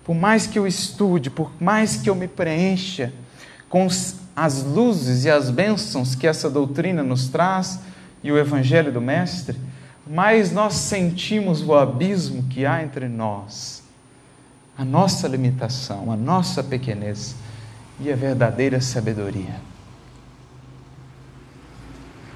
[0.04, 3.14] Por mais que eu estude, por mais que eu me preencha
[3.72, 3.88] com
[4.36, 7.80] as luzes e as bênçãos que essa doutrina nos traz,
[8.22, 9.58] e o Evangelho do Mestre,
[10.06, 13.82] mais nós sentimos o abismo que há entre nós,
[14.78, 17.34] a nossa limitação, a nossa pequenez
[18.00, 19.56] e a verdadeira sabedoria.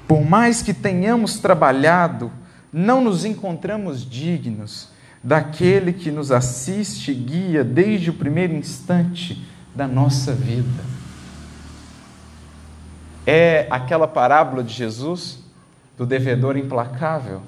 [0.08, 2.32] Por mais que tenhamos trabalhado,
[2.72, 4.88] não nos encontramos dignos
[5.22, 10.95] daquele que nos assiste e guia desde o primeiro instante da nossa vida.
[13.26, 15.40] É aquela parábola de Jesus
[15.98, 17.42] do devedor implacável,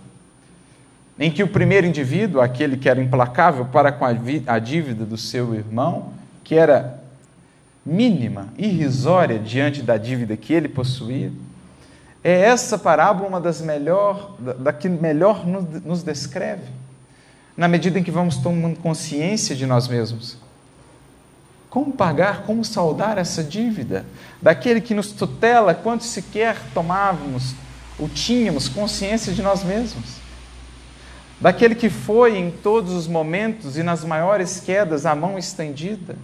[1.18, 5.54] em que o primeiro indivíduo, aquele que era implacável para com a dívida do seu
[5.54, 6.12] irmão,
[6.42, 7.02] que era
[7.84, 11.30] mínima, irrisória diante da dívida que ele possuía,
[12.22, 16.64] é essa parábola uma das melhor, da que melhor nos descreve,
[17.56, 20.38] na medida em que vamos tomando consciência de nós mesmos.
[21.70, 24.06] Como pagar, como saldar essa dívida?
[24.40, 27.54] Daquele que nos tutela quanto sequer tomávamos
[27.98, 30.16] ou tínhamos consciência de nós mesmos.
[31.40, 36.16] Daquele que foi em todos os momentos e nas maiores quedas a mão estendida,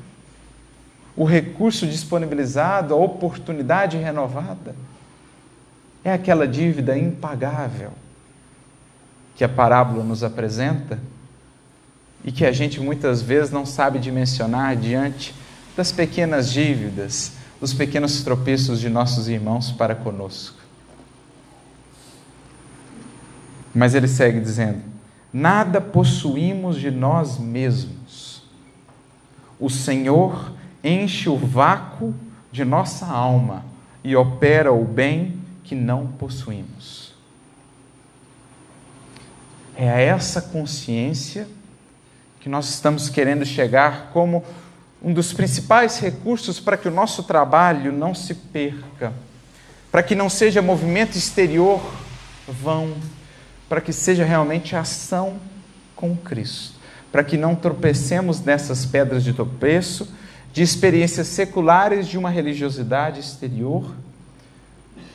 [1.16, 4.74] o recurso disponibilizado, a oportunidade renovada.
[6.02, 7.92] É aquela dívida impagável
[9.36, 10.98] que a parábola nos apresenta
[12.24, 15.34] e que a gente muitas vezes não sabe dimensionar diante
[15.76, 20.58] das pequenas dívidas, dos pequenos tropeços de nossos irmãos para conosco.
[23.74, 24.82] Mas ele segue dizendo:
[25.32, 28.42] Nada possuímos de nós mesmos.
[29.58, 32.14] O Senhor enche o vácuo
[32.50, 33.64] de nossa alma
[34.02, 37.14] e opera o bem que não possuímos.
[39.76, 41.48] É a essa consciência
[42.44, 44.44] que nós estamos querendo chegar como
[45.02, 49.14] um dos principais recursos para que o nosso trabalho não se perca,
[49.90, 51.80] para que não seja movimento exterior
[52.46, 52.96] vão,
[53.66, 55.38] para que seja realmente ação
[55.96, 56.74] com Cristo,
[57.10, 60.06] para que não tropecemos nessas pedras de tropeço,
[60.52, 63.90] de experiências seculares de uma religiosidade exterior,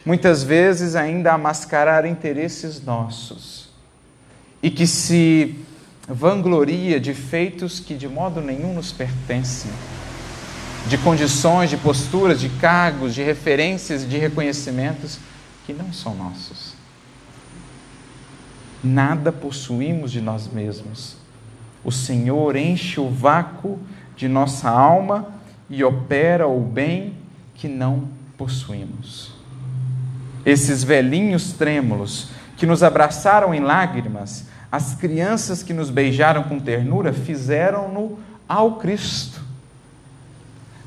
[0.04, 3.70] muitas vezes ainda a mascarar interesses nossos,
[4.64, 5.64] e que se
[6.10, 9.72] vangloria de feitos que de modo nenhum nos pertencem,
[10.88, 15.20] de condições, de posturas, de cargos, de referências, de reconhecimentos
[15.66, 16.74] que não são nossos.
[18.84, 21.18] Nada possuímos de nós mesmos.
[21.84, 23.78] O Senhor enche o vácuo
[24.16, 25.28] de nossa alma
[25.70, 27.14] e opera o bem
[27.54, 28.08] que não
[28.38, 29.32] possuímos.
[30.46, 37.12] Esses velhinhos trêmulos que nos abraçaram em lágrimas, as crianças que nos beijaram com ternura,
[37.12, 39.42] fizeram-no ao Cristo,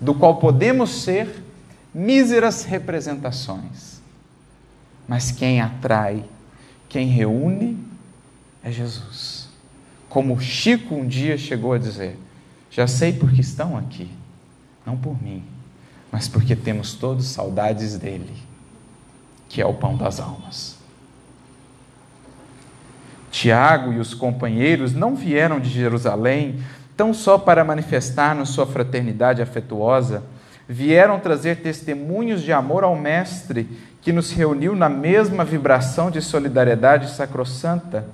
[0.01, 1.43] do qual podemos ser
[1.93, 4.01] míseras representações.
[5.09, 6.25] Mas quem atrai
[6.93, 7.83] quem reúne
[8.63, 9.49] é Jesus.
[10.11, 12.19] Como Chico um dia chegou a dizer:
[12.71, 14.11] Já sei porque estão aqui,
[14.85, 15.43] não por mim,
[16.13, 18.37] mas porque temos todos saudades dele,
[19.49, 20.72] que é o pão das almas.
[23.43, 26.61] Tiago e os companheiros não vieram de Jerusalém
[26.97, 30.23] tão só para manifestar-nos sua fraternidade afetuosa,
[30.69, 33.69] vieram trazer testemunhos de amor ao Mestre,
[34.01, 38.07] que nos reuniu na mesma vibração de solidariedade sacrossanta,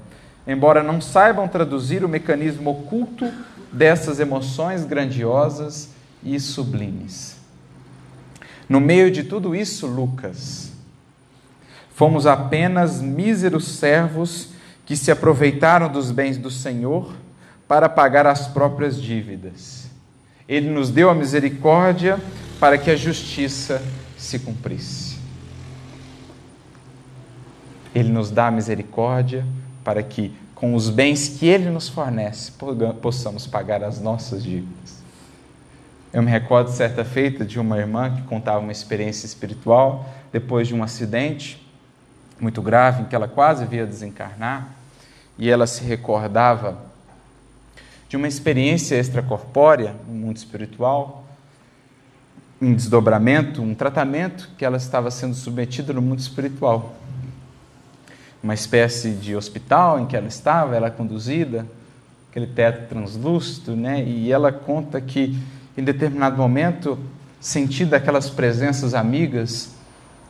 [0.47, 3.31] embora não saibam traduzir o mecanismo oculto
[3.71, 5.91] dessas emoções grandiosas
[6.25, 7.37] e sublimes.
[8.67, 10.73] No meio de tudo isso, Lucas,
[11.95, 14.57] fomos apenas míseros servos
[14.89, 17.13] que se aproveitaram dos bens do Senhor
[17.69, 19.87] para pagar as próprias dívidas.
[20.49, 22.19] Ele nos deu a misericórdia
[22.59, 23.83] para que a justiça
[24.17, 25.19] se cumprisse.
[27.95, 29.45] Ele nos dá a misericórdia
[29.85, 32.51] para que, com os bens que Ele nos fornece,
[33.03, 35.03] possamos pagar as nossas dívidas.
[36.11, 40.75] Eu me recordo certa feita de uma irmã que contava uma experiência espiritual depois de
[40.75, 41.63] um acidente
[42.41, 44.78] muito grave em que ela quase via desencarnar
[45.39, 46.79] e ela se recordava
[48.09, 51.25] de uma experiência extracorpórea no mundo espiritual,
[52.61, 56.95] um desdobramento, um tratamento que ela estava sendo submetida no mundo espiritual.
[58.43, 61.67] Uma espécie de hospital em que ela estava, ela é conduzida,
[62.31, 64.03] aquele teto translúcido, né?
[64.05, 65.39] e ela conta que
[65.77, 66.99] em determinado momento,
[67.41, 69.71] sentindo aquelas presenças amigas,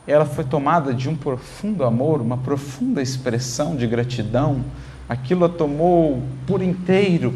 [0.05, 4.63] ela foi tomada de um profundo amor, uma profunda expressão de gratidão.
[5.09, 7.35] Aquilo a tomou por inteiro.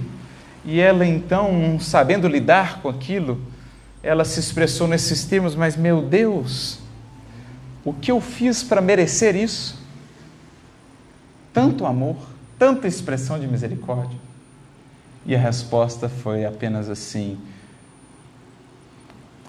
[0.64, 3.42] E ela então, sabendo lidar com aquilo,
[4.04, 6.80] ela se expressou nesses termos: Mas meu Deus,
[7.84, 9.82] o que eu fiz para merecer isso?
[11.52, 12.18] Tanto amor,
[12.60, 14.18] tanta expressão de misericórdia.
[15.26, 17.40] E a resposta foi apenas assim: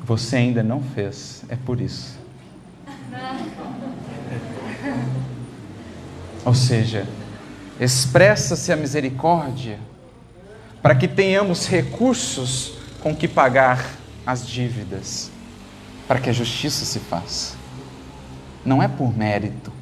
[0.03, 2.19] você ainda não fez, é por isso.
[6.45, 7.07] Ou seja,
[7.79, 9.79] expressa-se a misericórdia
[10.83, 13.85] para que tenhamos recursos com que pagar
[14.27, 15.31] as dívidas,
[16.07, 17.57] para que a justiça se faça.
[18.65, 19.73] Não é por mérito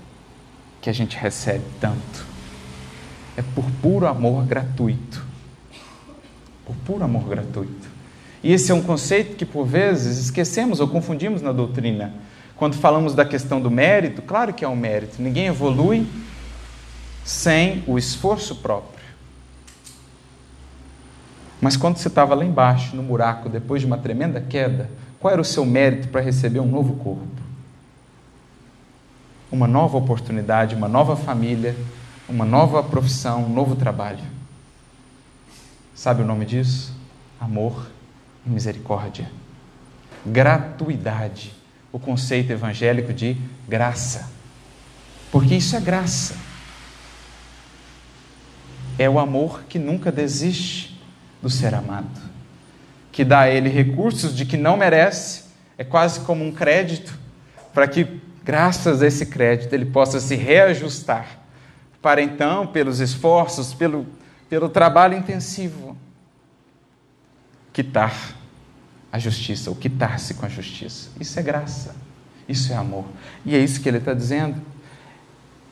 [0.80, 2.26] que a gente recebe tanto,
[3.36, 5.24] é por puro amor gratuito.
[6.64, 7.90] Por puro amor gratuito.
[8.42, 12.12] E esse é um conceito que, por vezes, esquecemos ou confundimos na doutrina.
[12.56, 16.06] Quando falamos da questão do mérito, claro que é um mérito, ninguém evolui
[17.24, 19.02] sem o esforço próprio.
[21.60, 25.40] Mas quando você estava lá embaixo, no buraco, depois de uma tremenda queda, qual era
[25.40, 27.40] o seu mérito para receber um novo corpo?
[29.50, 31.76] Uma nova oportunidade, uma nova família,
[32.28, 34.24] uma nova profissão, um novo trabalho.
[35.94, 36.92] Sabe o nome disso?
[37.40, 37.86] Amor
[38.44, 39.30] e misericórdia.
[40.26, 41.54] Gratuidade,
[41.92, 43.36] o conceito evangélico de
[43.68, 44.28] graça.
[45.30, 46.34] Porque isso é graça.
[48.98, 51.00] É o amor que nunca desiste
[51.40, 52.20] do ser amado,
[53.10, 55.44] que dá a ele recursos de que não merece,
[55.76, 57.18] é quase como um crédito,
[57.74, 61.40] para que, graças a esse crédito, ele possa se reajustar,
[62.00, 64.06] para então, pelos esforços, pelo,
[64.48, 65.96] pelo trabalho intensivo,
[67.72, 68.36] quitar
[69.10, 71.10] a justiça, ou quitar-se com a justiça.
[71.20, 71.94] Isso é graça,
[72.48, 73.04] isso é amor.
[73.44, 74.60] E é isso que ele está dizendo.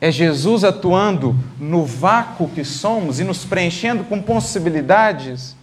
[0.01, 5.55] É Jesus atuando no vácuo que somos e nos preenchendo com possibilidades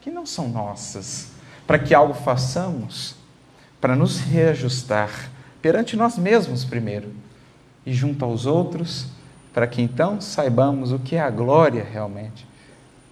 [0.00, 1.28] que não são nossas,
[1.66, 3.14] para que algo façamos,
[3.80, 7.12] para nos reajustar perante nós mesmos primeiro
[7.84, 9.08] e junto aos outros,
[9.52, 12.46] para que então saibamos o que é a glória realmente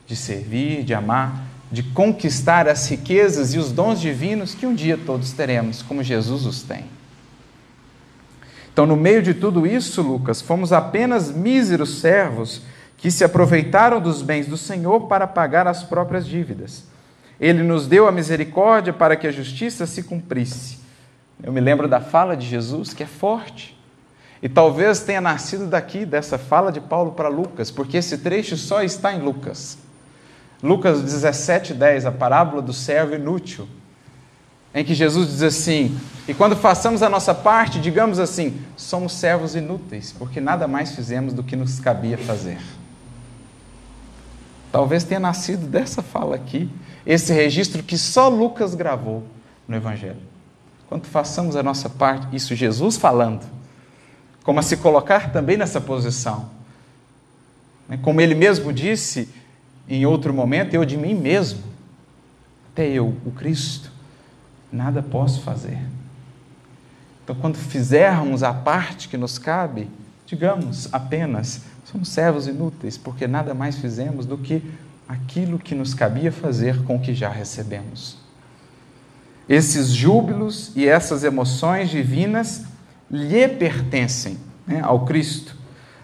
[0.07, 4.97] de servir, de amar de conquistar as riquezas e os dons divinos que um dia
[4.97, 6.85] todos teremos, como Jesus os tem.
[8.75, 12.63] Então, no meio de tudo isso, Lucas, fomos apenas míseros servos
[12.97, 16.83] que se aproveitaram dos bens do Senhor para pagar as próprias dívidas.
[17.41, 20.81] Ele nos deu a misericórdia para que a justiça se cumprisse.
[21.41, 23.79] Eu me lembro da fala de Jesus, que é forte.
[24.43, 28.83] E talvez tenha nascido daqui, dessa fala de Paulo para Lucas, porque esse trecho só
[28.83, 29.79] está em Lucas.
[30.61, 33.69] Lucas 17, 10, a parábola do servo inútil,
[34.75, 35.97] em que Jesus diz assim:
[36.27, 41.33] E quando façamos a nossa parte, digamos assim, somos servos inúteis, porque nada mais fizemos
[41.33, 42.59] do que nos cabia fazer.
[44.73, 46.69] Talvez tenha nascido dessa fala aqui,
[47.07, 49.23] esse registro que só Lucas gravou
[49.69, 50.35] no Evangelho.
[50.89, 53.47] Quando façamos a nossa parte, isso Jesus falando,
[54.43, 56.51] como a se colocar também nessa posição.
[57.89, 57.99] Né?
[58.03, 59.29] Como ele mesmo disse,
[59.89, 61.63] em outro momento, eu de mim mesmo,
[62.73, 63.94] até eu, o Cristo,
[64.75, 65.79] nada posso fazer.
[67.23, 69.89] Então, quando fizermos a parte que nos cabe,
[70.27, 71.63] digamos apenas,
[71.95, 74.63] Somos servos inúteis, porque nada mais fizemos do que
[75.09, 78.17] aquilo que nos cabia fazer com o que já recebemos.
[79.49, 82.65] Esses júbilos e essas emoções divinas
[83.09, 85.54] lhe pertencem né, ao Cristo.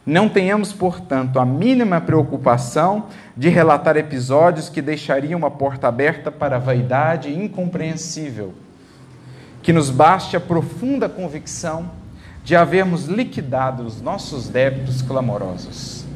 [0.05, 6.57] Não tenhamos, portanto, a mínima preocupação de relatar episódios que deixariam uma porta aberta para
[6.57, 8.55] a vaidade incompreensível.
[9.63, 11.91] Que nos baste a profunda convicção
[12.43, 16.07] de havermos liquidado os nossos débitos clamorosos.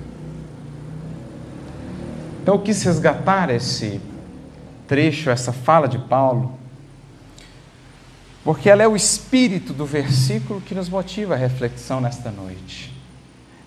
[2.42, 4.00] Então, eu quis resgatar esse
[4.88, 6.58] trecho, essa fala de Paulo,
[8.42, 12.93] porque ela é o espírito do versículo que nos motiva a reflexão nesta noite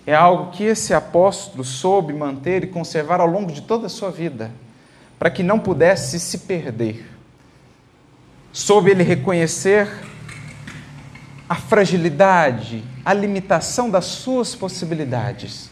[0.08, 4.10] é algo que esse apóstolo soube manter e conservar ao longo de toda a sua
[4.10, 4.50] vida,
[5.18, 7.06] para que não pudesse se perder.
[8.50, 9.86] Soube ele reconhecer
[11.46, 15.70] a fragilidade, a limitação das suas possibilidades.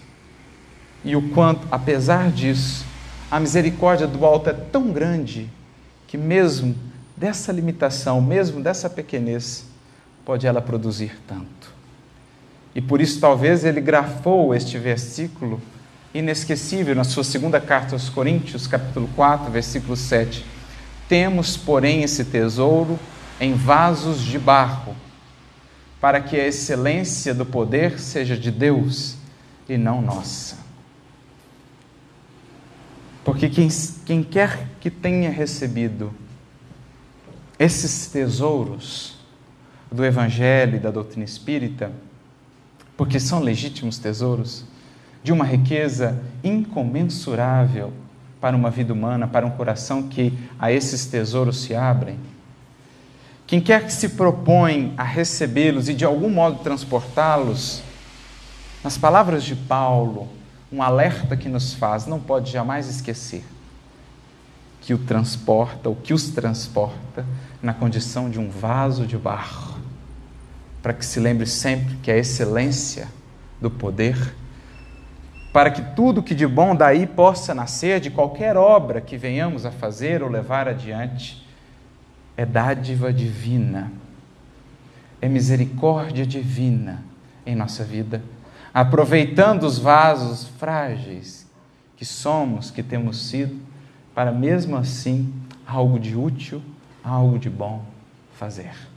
[1.03, 2.84] E o quanto, apesar disso,
[3.30, 5.49] a misericórdia do alto é tão grande
[6.07, 6.76] que, mesmo
[7.16, 9.64] dessa limitação, mesmo dessa pequenez,
[10.26, 11.56] pode ela produzir tanto.
[12.77, 15.62] E por isso, talvez, ele grafou este versículo
[16.12, 20.45] inesquecível na sua segunda carta aos Coríntios, capítulo 4, versículo 7.
[21.09, 22.99] Temos, porém, esse tesouro
[23.41, 24.95] em vasos de barro,
[25.99, 29.16] para que a excelência do poder seja de Deus
[29.66, 30.59] e não nossa.
[33.24, 33.68] Porque quem,
[34.05, 36.12] quem quer que tenha recebido
[37.59, 39.16] esses tesouros
[39.91, 41.91] do Evangelho e da doutrina espírita,
[42.97, 44.65] porque são legítimos tesouros
[45.23, 47.93] de uma riqueza incomensurável
[48.41, 52.19] para uma vida humana, para um coração que a esses tesouros se abrem.
[53.47, 57.83] Quem quer que se propõe a recebê-los e de algum modo transportá-los,
[58.83, 60.29] nas palavras de Paulo,
[60.73, 63.45] um alerta que nos faz, não pode jamais esquecer
[64.81, 67.27] que o transporta, o que os transporta
[67.61, 69.76] na condição de um vaso de barro
[70.87, 73.09] para que se lembre sempre que a excelência
[73.61, 74.37] do poder,
[75.53, 79.72] para que tudo que de bom daí possa nascer, de qualquer obra que venhamos a
[79.72, 81.45] fazer ou levar adiante,
[82.37, 83.91] é dádiva divina,
[85.20, 87.03] é misericórdia divina
[87.45, 88.22] em nossa vida,
[88.72, 91.51] aproveitando os vasos frágeis
[91.97, 93.61] que somos, que temos sido,
[94.14, 95.34] para mesmo assim
[95.66, 96.62] algo de útil,
[97.03, 97.84] algo de bom
[98.39, 98.95] fazer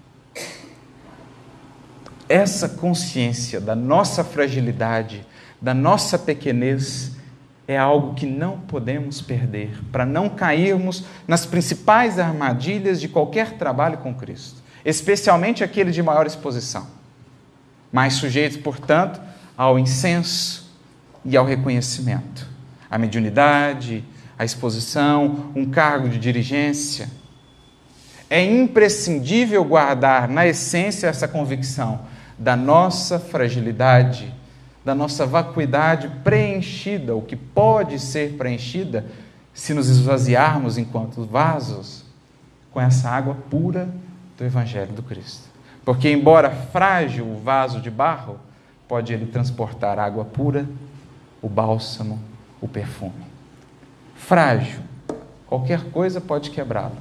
[2.29, 5.25] essa consciência da nossa fragilidade,
[5.59, 7.13] da nossa pequenez,
[7.67, 13.97] é algo que não podemos perder, para não cairmos nas principais armadilhas de qualquer trabalho
[13.97, 16.87] com Cristo, especialmente aquele de maior exposição,
[17.91, 19.19] mais sujeito, portanto,
[19.57, 20.71] ao incenso
[21.25, 22.47] e ao reconhecimento,
[22.89, 24.03] a mediunidade,
[24.37, 27.09] a exposição, um cargo de dirigência.
[28.29, 32.07] É imprescindível guardar na essência essa convicção
[32.39, 34.33] da nossa fragilidade,
[34.83, 39.05] da nossa vacuidade preenchida, o que pode ser preenchida
[39.53, 42.05] se nos esvaziarmos enquanto vasos
[42.71, 43.89] com essa água pura
[44.37, 45.49] do Evangelho do Cristo.
[45.83, 48.39] Porque, embora frágil o vaso de barro,
[48.87, 50.65] pode ele transportar água pura,
[51.41, 52.19] o bálsamo,
[52.61, 53.27] o perfume.
[54.15, 54.79] Frágil,
[55.45, 56.97] qualquer coisa pode quebrá-lo,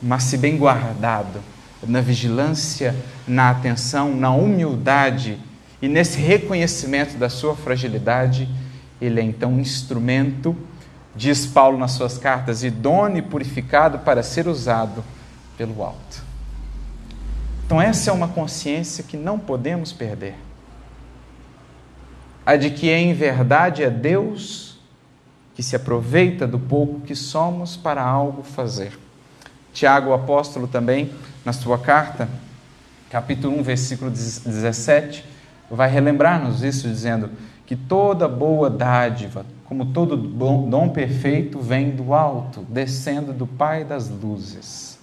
[0.00, 1.40] mas se bem guardado,
[1.88, 2.94] na vigilância,
[3.26, 5.38] na atenção, na humildade
[5.80, 8.48] e nesse reconhecimento da sua fragilidade,
[9.00, 10.56] ele é então um instrumento,
[11.14, 15.04] diz Paulo nas suas cartas, idôneo e purificado para ser usado
[15.56, 16.24] pelo alto.
[17.64, 20.34] Então, essa é uma consciência que não podemos perder.
[22.44, 24.78] A de que em verdade é Deus
[25.54, 28.96] que se aproveita do pouco que somos para algo fazer.
[29.76, 31.12] Tiago, o apóstolo, também,
[31.44, 32.26] na sua carta,
[33.10, 35.22] capítulo 1, versículo 17,
[35.70, 37.28] vai relembrar-nos isso, dizendo
[37.66, 44.08] que toda boa dádiva, como todo dom perfeito, vem do alto, descendo do Pai das
[44.08, 44.98] luzes.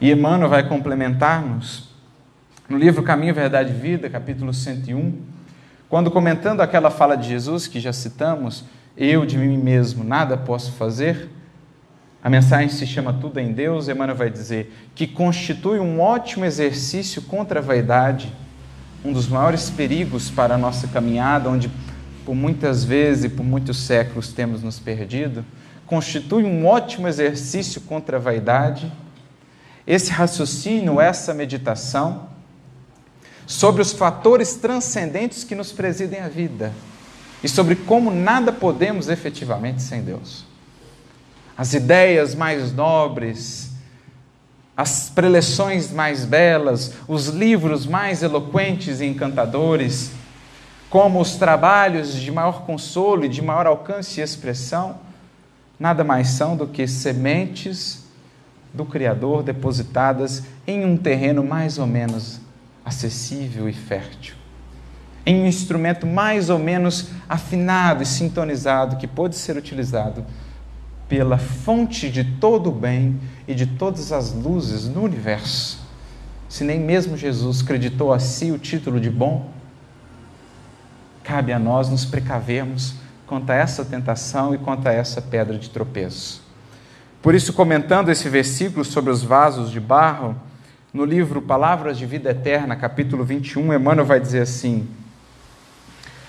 [0.00, 1.88] E Emmanuel vai complementar-nos
[2.68, 5.20] no livro Caminho, Verdade e Vida, capítulo 101,
[5.88, 8.62] quando comentando aquela fala de Jesus que já citamos,
[8.96, 11.28] eu de mim mesmo nada posso fazer,
[12.22, 17.22] a mensagem se chama Tudo em Deus, Emmanuel vai dizer que constitui um ótimo exercício
[17.22, 18.32] contra a vaidade,
[19.04, 21.70] um dos maiores perigos para a nossa caminhada, onde
[22.24, 25.44] por muitas vezes e por muitos séculos temos nos perdido,
[25.86, 28.92] constitui um ótimo exercício contra a vaidade.
[29.86, 32.28] Esse raciocínio, essa meditação,
[33.46, 36.72] sobre os fatores transcendentes que nos presidem a vida
[37.42, 40.44] e sobre como nada podemos efetivamente sem Deus.
[41.58, 43.72] As ideias mais nobres,
[44.76, 50.12] as preleções mais belas, os livros mais eloquentes e encantadores,
[50.88, 55.00] como os trabalhos de maior consolo e de maior alcance e expressão,
[55.80, 58.04] nada mais são do que sementes
[58.72, 62.40] do Criador depositadas em um terreno mais ou menos
[62.84, 64.36] acessível e fértil.
[65.26, 70.24] Em um instrumento mais ou menos afinado e sintonizado que pode ser utilizado
[71.08, 75.80] pela fonte de todo o bem e de todas as luzes no universo.
[76.48, 79.50] Se nem mesmo Jesus creditou a si o título de bom,
[81.24, 82.94] cabe a nós nos precavermos
[83.26, 86.42] quanto a essa tentação e quanto a essa pedra de tropeço.
[87.20, 90.36] Por isso, comentando esse versículo sobre os vasos de barro,
[90.92, 94.88] no livro Palavras de Vida Eterna, capítulo 21, Emmanuel vai dizer assim: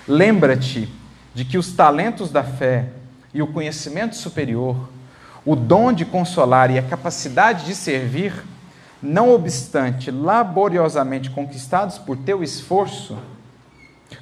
[0.06, 0.92] Lembra-te
[1.34, 2.90] de que os talentos da fé
[3.32, 4.88] e o conhecimento superior,
[5.44, 8.44] o dom de consolar e a capacidade de servir,
[9.02, 13.16] não obstante laboriosamente conquistados por teu esforço,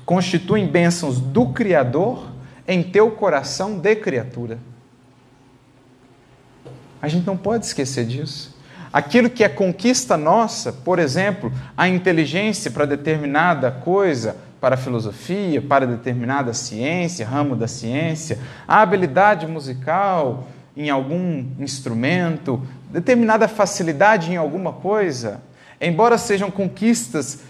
[0.04, 2.30] constituem bênçãos do Criador
[2.66, 4.58] em teu coração de criatura.
[7.00, 8.56] A gente não pode esquecer disso.
[8.92, 15.62] Aquilo que é conquista nossa, por exemplo, a inteligência para determinada coisa, para a filosofia,
[15.62, 24.36] para determinada ciência, ramo da ciência, a habilidade musical em algum instrumento, determinada facilidade em
[24.36, 25.40] alguma coisa,
[25.80, 27.40] embora sejam conquistas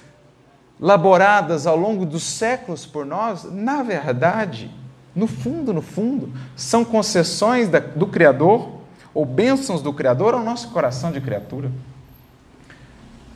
[0.81, 4.71] laboradas ao longo dos séculos por nós, na verdade,
[5.15, 8.79] no fundo, no fundo, são concessões do Criador
[9.13, 11.71] ou bênçãos do Criador ao nosso coração de criatura.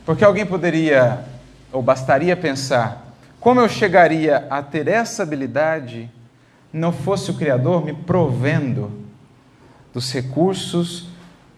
[0.05, 1.25] Porque alguém poderia,
[1.71, 3.02] ou bastaria pensar,
[3.43, 6.09] como eu chegaria a ter essa habilidade
[6.71, 8.89] não fosse o Criador me provendo
[9.93, 11.09] dos recursos,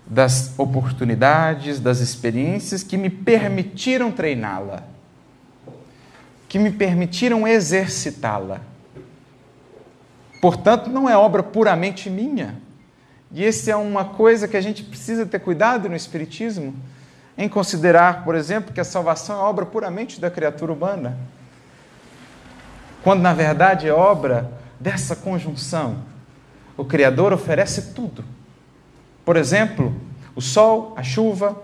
[0.04, 4.82] das oportunidades, das experiências que me permitiram treiná-la,
[6.50, 8.62] que me permitiram exercitá-la.
[10.42, 12.56] Portanto, não é obra puramente minha.
[13.32, 16.74] E essa é uma coisa que a gente precisa ter cuidado no Espiritismo,
[17.38, 21.16] em considerar, por exemplo, que a salvação é obra puramente da criatura humana
[23.06, 25.97] quando na verdade é obra dessa conjunção.
[26.76, 28.26] O Criador oferece tudo.
[29.24, 29.95] Por exemplo,
[30.36, 31.56] o sol, a chuva,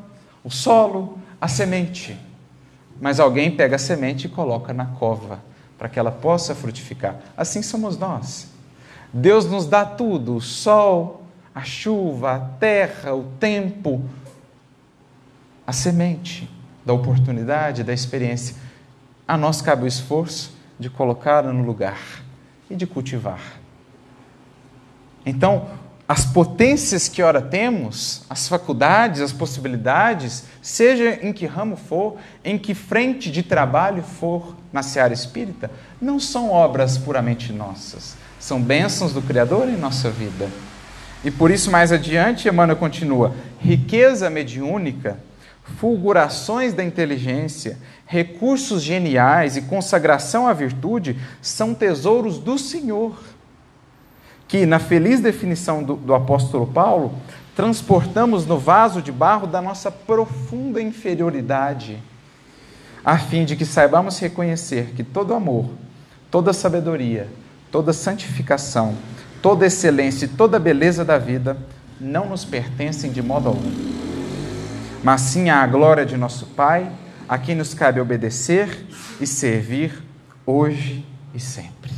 [0.44, 2.16] o solo, a semente.
[3.02, 5.40] Mas alguém pega a semente e coloca na cova
[5.80, 7.16] para que ela possa frutificar.
[7.36, 8.48] Assim somos nós.
[9.12, 11.24] Deus nos dá tudo: o sol,
[11.56, 14.06] a chuva, a terra, o tempo,
[15.66, 16.48] a semente
[16.86, 18.56] da oportunidade, da experiência.
[19.28, 22.00] A nós cabe o esforço de colocá-la no lugar
[22.70, 23.40] e de cultivar.
[25.24, 25.68] Então,
[26.08, 32.58] as potências que ora temos, as faculdades, as possibilidades, seja em que ramo for, em
[32.58, 35.70] que frente de trabalho for na seara espírita,
[36.02, 40.50] não são obras puramente nossas, são bênçãos do Criador em nossa vida.
[41.24, 45.20] E por isso, mais adiante, Emmanuel continua: riqueza mediúnica
[45.80, 53.18] fulgurações da inteligência, recursos geniais e consagração à virtude são tesouros do Senhor,
[54.48, 57.14] que, na feliz definição do, do apóstolo Paulo,
[57.56, 62.02] transportamos no vaso de barro da nossa profunda inferioridade,
[63.04, 65.70] a fim de que saibamos reconhecer que todo amor,
[66.30, 67.28] toda sabedoria,
[67.72, 68.96] toda santificação,
[69.42, 71.58] toda excelência e toda beleza da vida
[72.00, 74.11] não nos pertencem de modo algum
[75.04, 76.92] mas sim à glória de nosso Pai,
[77.28, 78.86] a quem nos cabe obedecer
[79.20, 80.04] e servir
[80.46, 81.92] hoje e sempre.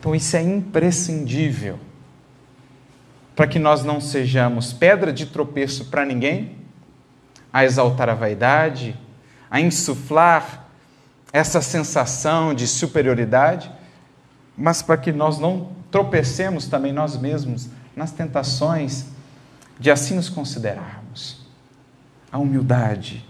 [0.00, 1.78] Então, isso é imprescindível
[3.36, 6.58] para que nós não sejamos pedra de tropeço para ninguém,
[7.52, 8.98] a exaltar a vaidade,
[9.50, 10.66] a insuflar
[11.32, 13.70] essa sensação de superioridade,
[14.56, 19.13] mas para que nós não tropecemos também nós mesmos nas tentações
[19.78, 21.44] de assim nos considerarmos.
[22.30, 23.24] A humildade,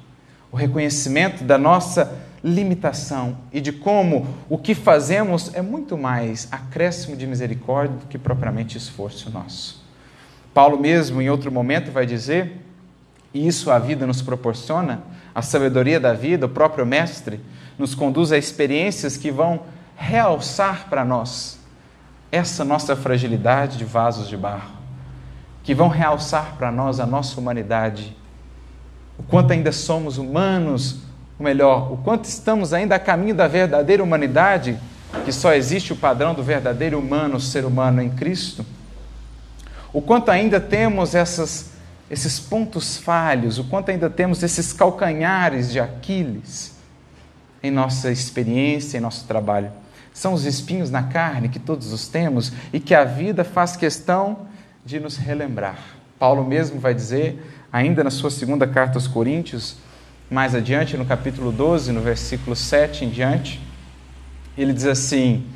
[0.51, 7.17] o reconhecimento da nossa limitação e de como o que fazemos é muito mais acréscimo
[7.17, 9.83] de misericórdia do que propriamente esforço nosso.
[10.53, 12.61] Paulo, mesmo em outro momento, vai dizer,
[13.33, 15.03] e isso a vida nos proporciona,
[15.35, 17.41] a sabedoria da vida, o próprio Mestre,
[17.79, 19.63] nos conduz a experiências que vão
[19.97, 21.59] realçar para nós
[22.31, 24.84] essa nossa fragilidade de vasos de barro
[25.65, 28.15] que vão realçar para nós a nossa humanidade,
[29.19, 30.99] o quanto ainda somos humanos,
[31.41, 34.79] melhor, o quanto estamos ainda a caminho da verdadeira humanidade,
[35.25, 38.65] que só existe o padrão do verdadeiro humano, ser humano em Cristo,
[39.93, 41.71] o quanto ainda temos essas,
[42.11, 46.75] esses pontos falhos, o quanto ainda temos esses calcanhares de Aquiles
[47.63, 49.71] em nossa experiência, em nosso trabalho.
[50.13, 54.47] São os espinhos na carne que todos os temos e que a vida faz questão
[54.85, 55.79] de nos relembrar.
[56.19, 59.77] Paulo mesmo vai dizer, ainda na sua segunda carta aos Coríntios,
[60.31, 63.61] mais adiante, no capítulo 12, no versículo 7 em diante,
[64.57, 65.47] ele diz assim: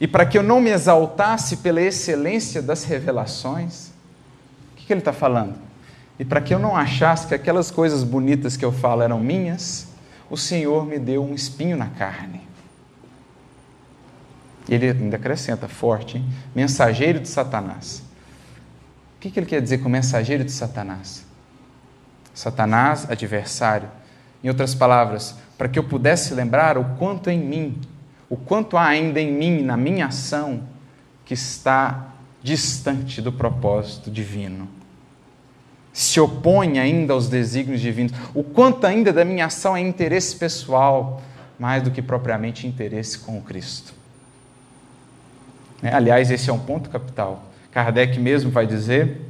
[0.00, 3.88] E para que eu não me exaltasse pela excelência das revelações,
[4.72, 5.54] o que, que ele está falando?
[6.18, 9.88] E para que eu não achasse que aquelas coisas bonitas que eu falo eram minhas,
[10.30, 12.40] o Senhor me deu um espinho na carne.
[14.68, 16.24] E ele ainda acrescenta forte, hein?
[16.54, 18.11] mensageiro de Satanás
[19.22, 21.24] que, que ele quer dizer com mensageiro de Satanás?
[22.34, 23.88] Satanás, adversário.
[24.42, 27.80] Em outras palavras, para que eu pudesse lembrar o quanto em mim,
[28.28, 30.64] o quanto há ainda em mim, na minha ação,
[31.24, 32.08] que está
[32.42, 34.68] distante do propósito divino.
[35.92, 38.12] Se opõe ainda aos desígnios divinos.
[38.34, 41.22] O quanto ainda da minha ação é interesse pessoal,
[41.56, 43.94] mais do que propriamente interesse com o Cristo.
[45.80, 47.51] É, aliás, esse é um ponto capital.
[47.72, 49.20] Kardec mesmo vai dizer,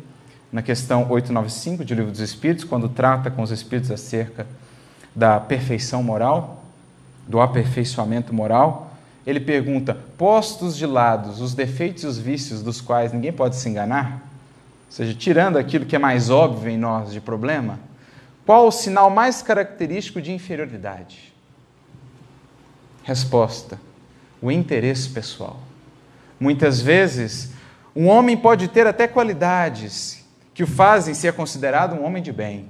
[0.53, 4.47] na questão 895 de Livro dos Espíritos, quando trata com os espíritos acerca
[5.15, 6.65] da perfeição moral,
[7.27, 8.93] do aperfeiçoamento moral,
[9.27, 13.69] ele pergunta: postos de lado os defeitos e os vícios dos quais ninguém pode se
[13.69, 14.21] enganar,
[14.87, 17.79] ou seja, tirando aquilo que é mais óbvio em nós de problema,
[18.45, 21.33] qual o sinal mais característico de inferioridade?
[23.05, 23.79] Resposta:
[24.41, 25.61] o interesse pessoal.
[26.41, 27.53] Muitas vezes
[27.95, 30.25] um homem pode ter até qualidades
[30.55, 32.69] que o fazem ser considerado um homem de bem,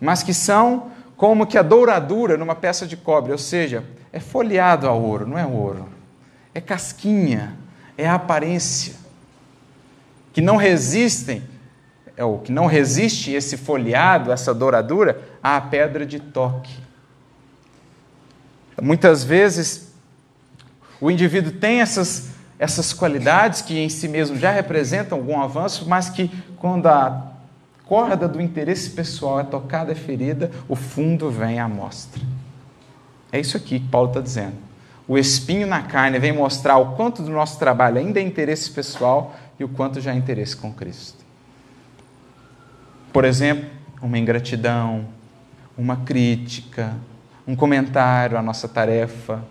[0.00, 4.86] mas que são como que a douradura numa peça de cobre, ou seja, é folheado
[4.86, 5.88] a ouro, não é ouro,
[6.54, 7.56] é casquinha,
[7.96, 8.94] é a aparência,
[10.32, 11.42] que não resistem,
[12.16, 16.74] é o que não resiste esse folheado, essa douradura, à pedra de toque.
[18.80, 19.92] Muitas vezes
[21.00, 26.10] o indivíduo tem essas essas qualidades que em si mesmo já representam algum avanço, mas
[26.10, 27.32] que quando a
[27.86, 32.20] corda do interesse pessoal é tocada, é ferida, o fundo vem à mostra.
[33.30, 34.56] É isso aqui que Paulo está dizendo.
[35.06, 39.34] O espinho na carne vem mostrar o quanto do nosso trabalho ainda é interesse pessoal
[39.58, 41.24] e o quanto já é interesse com Cristo.
[43.12, 43.70] Por exemplo,
[44.02, 45.06] uma ingratidão,
[45.76, 46.94] uma crítica,
[47.46, 49.42] um comentário à nossa tarefa,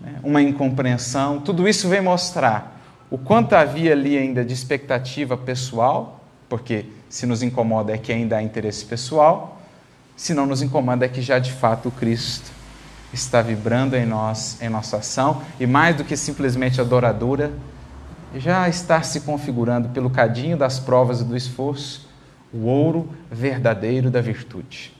[0.00, 2.78] né, uma incompreensão, tudo isso vem mostrar
[3.10, 8.36] o quanto havia ali ainda de expectativa pessoal, porque se nos incomoda é que ainda
[8.36, 9.60] há interesse pessoal,
[10.16, 12.50] se não nos incomoda é que já de fato o Cristo
[13.12, 17.52] está vibrando em nós, em nossa ação, e mais do que simplesmente adoradora,
[18.34, 22.06] já está se configurando pelo cadinho das provas e do esforço,
[22.52, 24.97] o ouro verdadeiro da virtude.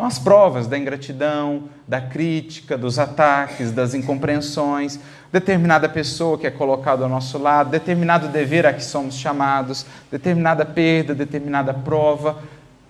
[0.00, 4.98] Então, as provas da ingratidão, da crítica, dos ataques, das incompreensões,
[5.30, 10.64] determinada pessoa que é colocada ao nosso lado, determinado dever a que somos chamados, determinada
[10.64, 12.42] perda, determinada prova.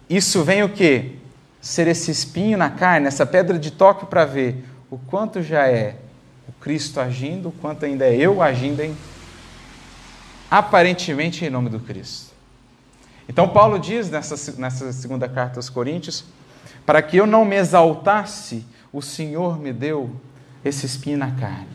[0.09, 1.17] Isso vem o quê?
[1.61, 5.97] Ser esse espinho na carne, essa pedra de toque para ver o quanto já é
[6.49, 8.97] o Cristo agindo, o quanto ainda é eu agindo em
[10.49, 12.31] aparentemente em nome do Cristo.
[13.29, 16.25] Então Paulo diz nessa, nessa segunda carta aos Coríntios
[16.85, 20.11] para que eu não me exaltasse, o Senhor me deu
[20.65, 21.69] esse espinho na carne,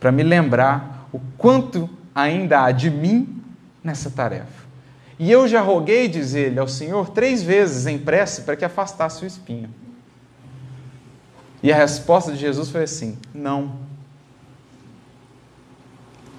[0.00, 3.42] para me lembrar o quanto ainda há de mim
[3.82, 4.64] nessa tarefa.
[5.18, 9.24] E eu já roguei, diz ele, ao Senhor três vezes em prece para que afastasse
[9.24, 9.70] o espinho.
[11.62, 13.76] E a resposta de Jesus foi assim: não.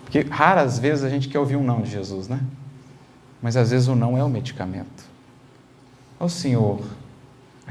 [0.03, 2.39] Porque raras vezes a gente quer ouvir um não de Jesus, né?
[3.41, 5.03] Mas às vezes o não é o medicamento.
[6.19, 6.81] Ó Senhor,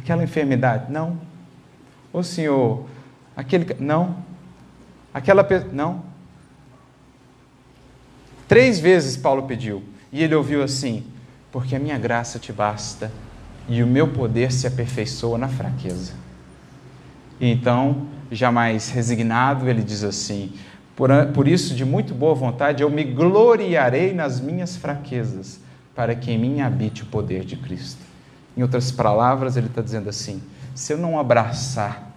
[0.04, 0.92] Aquela enfermidade?
[0.92, 1.18] Não.
[2.12, 2.84] O Senhor,
[3.34, 3.74] aquele.
[3.80, 4.18] Não.
[5.14, 5.48] Aquela.
[5.72, 6.02] Não.
[8.46, 9.82] Três vezes Paulo pediu.
[10.12, 11.06] E ele ouviu assim:
[11.50, 13.10] Porque a minha graça te basta
[13.66, 16.12] e o meu poder se aperfeiçoa na fraqueza.
[17.40, 20.52] E então, jamais resignado, ele diz assim:
[20.94, 25.60] por, por isso, de muito boa vontade, eu me gloriarei nas minhas fraquezas,
[25.94, 28.03] para que em mim habite o poder de Cristo.
[28.56, 30.42] Em outras palavras, ele está dizendo assim:
[30.74, 32.14] se eu não abraçar,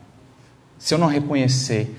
[0.77, 1.95] se eu não reconhecer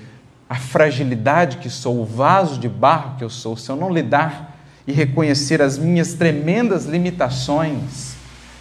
[0.49, 4.57] a fragilidade que sou, o vaso de barro que eu sou, se eu não lidar
[4.87, 8.15] e reconhecer as minhas tremendas limitações,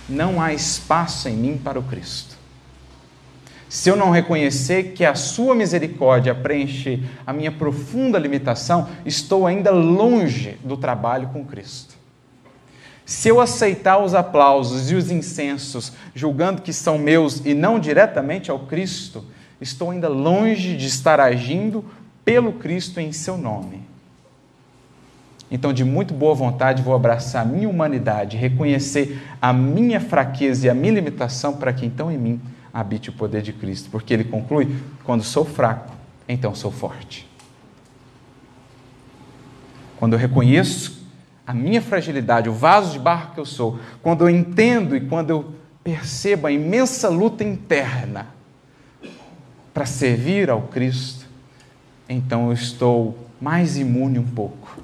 [0.09, 2.37] não há espaço em mim para o Cristo.
[3.69, 9.71] se eu não reconhecer que a Sua misericórdia preenche a minha profunda limitação, estou ainda
[9.71, 11.98] longe do trabalho com Cristo.
[13.09, 18.51] Se eu aceitar os aplausos e os incensos, julgando que são meus e não diretamente
[18.51, 19.25] ao Cristo,
[19.59, 21.83] estou ainda longe de estar agindo
[22.23, 23.81] pelo Cristo em seu nome.
[25.51, 30.71] Então, de muito boa vontade, vou abraçar a minha humanidade, reconhecer a minha fraqueza e
[30.71, 32.41] a minha limitação, para que então em mim
[32.75, 33.89] habite o poder de Cristo.
[33.89, 35.95] Porque ele conclui: quando sou fraco,
[36.29, 37.27] então sou forte.
[39.97, 40.98] Quando eu reconheço
[41.49, 45.31] a minha fragilidade, o vaso de barro que eu sou, quando eu entendo e quando
[45.31, 48.27] eu percebo a imensa luta interna
[49.73, 51.25] para servir ao Cristo,
[52.07, 54.77] então eu estou mais imune um pouco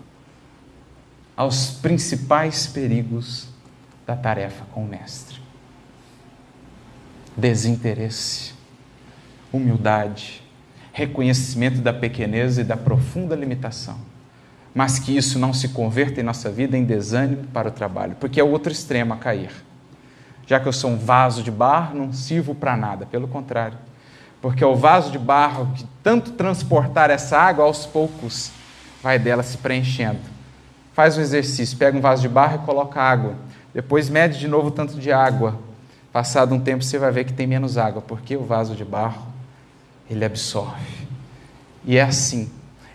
[1.37, 3.47] aos principais perigos
[4.07, 5.43] da tarefa com o Mestre:
[7.37, 8.55] desinteresse,
[9.53, 10.43] humildade,
[10.95, 14.14] reconhecimento da pequenez e da profunda limitação.
[14.75, 18.41] Mas que isso não se converta em nossa vida em desânimo para o trabalho, porque
[18.41, 19.51] é o outro extremo a cair.
[20.47, 23.79] Já que eu sou um vaso de barro, não sirvo para nada, pelo contrário.
[24.43, 28.51] Porque é o vaso de barro que tanto transportar essa água aos poucos
[29.03, 30.35] vai dela se preenchendo
[30.95, 33.35] Faz um exercício, pega um vaso de barro e coloca água.
[33.75, 35.59] Depois mede de novo o tanto de água.
[36.13, 39.27] Passado um tempo você vai ver que tem menos água, porque o vaso de barro
[40.09, 41.09] ele absorve.
[41.85, 42.49] E é assim.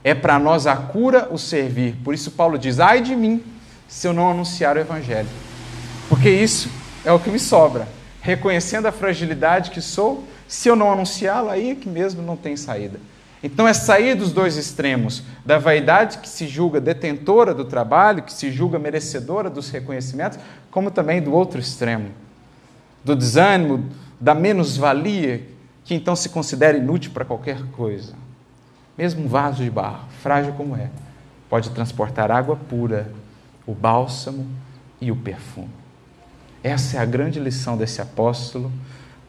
[0.03, 1.95] É para nós a cura o servir.
[2.03, 3.43] Por isso Paulo diz: "Ai de mim,
[3.87, 5.29] se eu não anunciar o evangelho".
[6.07, 6.69] Porque isso
[7.05, 7.87] é o que me sobra.
[8.21, 12.57] Reconhecendo a fragilidade que sou, se eu não anunciá-lo, aí é que mesmo não tem
[12.57, 12.99] saída.
[13.41, 18.33] Então é sair dos dois extremos, da vaidade que se julga detentora do trabalho, que
[18.33, 20.37] se julga merecedora dos reconhecimentos,
[20.69, 22.09] como também do outro extremo,
[23.03, 23.85] do desânimo,
[24.19, 25.47] da menos-valia,
[25.85, 28.13] que então se considera inútil para qualquer coisa.
[28.99, 30.89] Mesmo um vaso de barro, frágil como é,
[31.49, 33.11] pode transportar água pura,
[33.65, 34.45] o bálsamo
[34.99, 35.69] e o perfume.
[36.61, 38.71] Essa é a grande lição desse apóstolo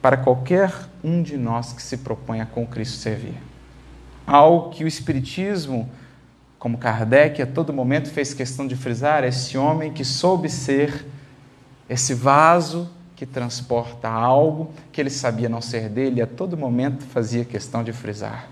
[0.02, 0.72] para qualquer
[1.04, 3.50] um de nós que se proponha com Cristo servir
[4.30, 5.88] algo que o Espiritismo,
[6.58, 11.06] como Kardec, a todo momento fez questão de frisar: esse homem que soube ser
[11.88, 17.44] esse vaso que transporta algo que ele sabia não ser dele, a todo momento fazia
[17.44, 18.48] questão de frisar.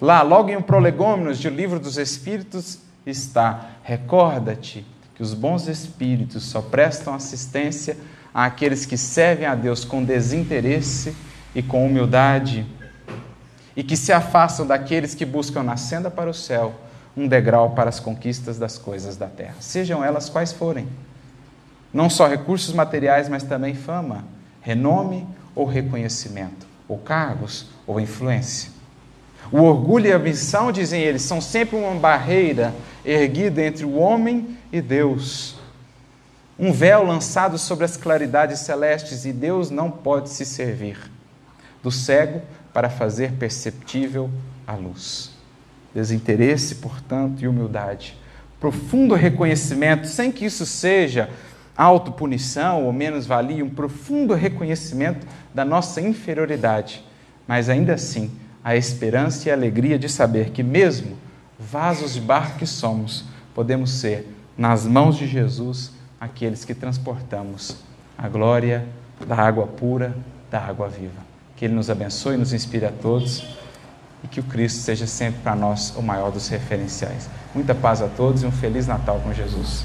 [0.00, 5.68] Lá, logo em um prolegômenos de O Livro dos Espíritos, está: recorda-te que os bons
[5.68, 7.96] espíritos só prestam assistência
[8.32, 11.14] àqueles que servem a Deus com desinteresse
[11.54, 12.66] e com humildade
[13.76, 16.74] e que se afastam daqueles que buscam na senda para o céu
[17.16, 20.88] um degrau para as conquistas das coisas da terra, sejam elas quais forem.
[21.92, 24.24] Não só recursos materiais, mas também fama,
[24.60, 28.79] renome ou reconhecimento, ou cargos ou influência.
[29.52, 32.72] O orgulho e a ambição, dizem eles, são sempre uma barreira
[33.04, 35.56] erguida entre o homem e Deus.
[36.56, 40.98] Um véu lançado sobre as claridades celestes e Deus não pode se servir.
[41.82, 42.42] Do cego
[42.72, 44.30] para fazer perceptível
[44.66, 45.32] a luz.
[45.92, 48.16] Desinteresse, portanto, e humildade.
[48.60, 51.28] Profundo reconhecimento, sem que isso seja
[51.76, 57.02] autopunição ou menos-valia, um profundo reconhecimento da nossa inferioridade,
[57.48, 58.30] mas ainda assim
[58.62, 61.16] a esperança e a alegria de saber que, mesmo
[61.58, 67.76] vasos de barro que somos, podemos ser, nas mãos de Jesus, aqueles que transportamos
[68.16, 68.86] a glória
[69.26, 70.14] da água pura,
[70.50, 71.20] da água viva.
[71.56, 73.58] Que Ele nos abençoe e nos inspire a todos
[74.22, 77.28] e que o Cristo seja sempre para nós o maior dos referenciais.
[77.54, 79.84] Muita paz a todos e um Feliz Natal com Jesus.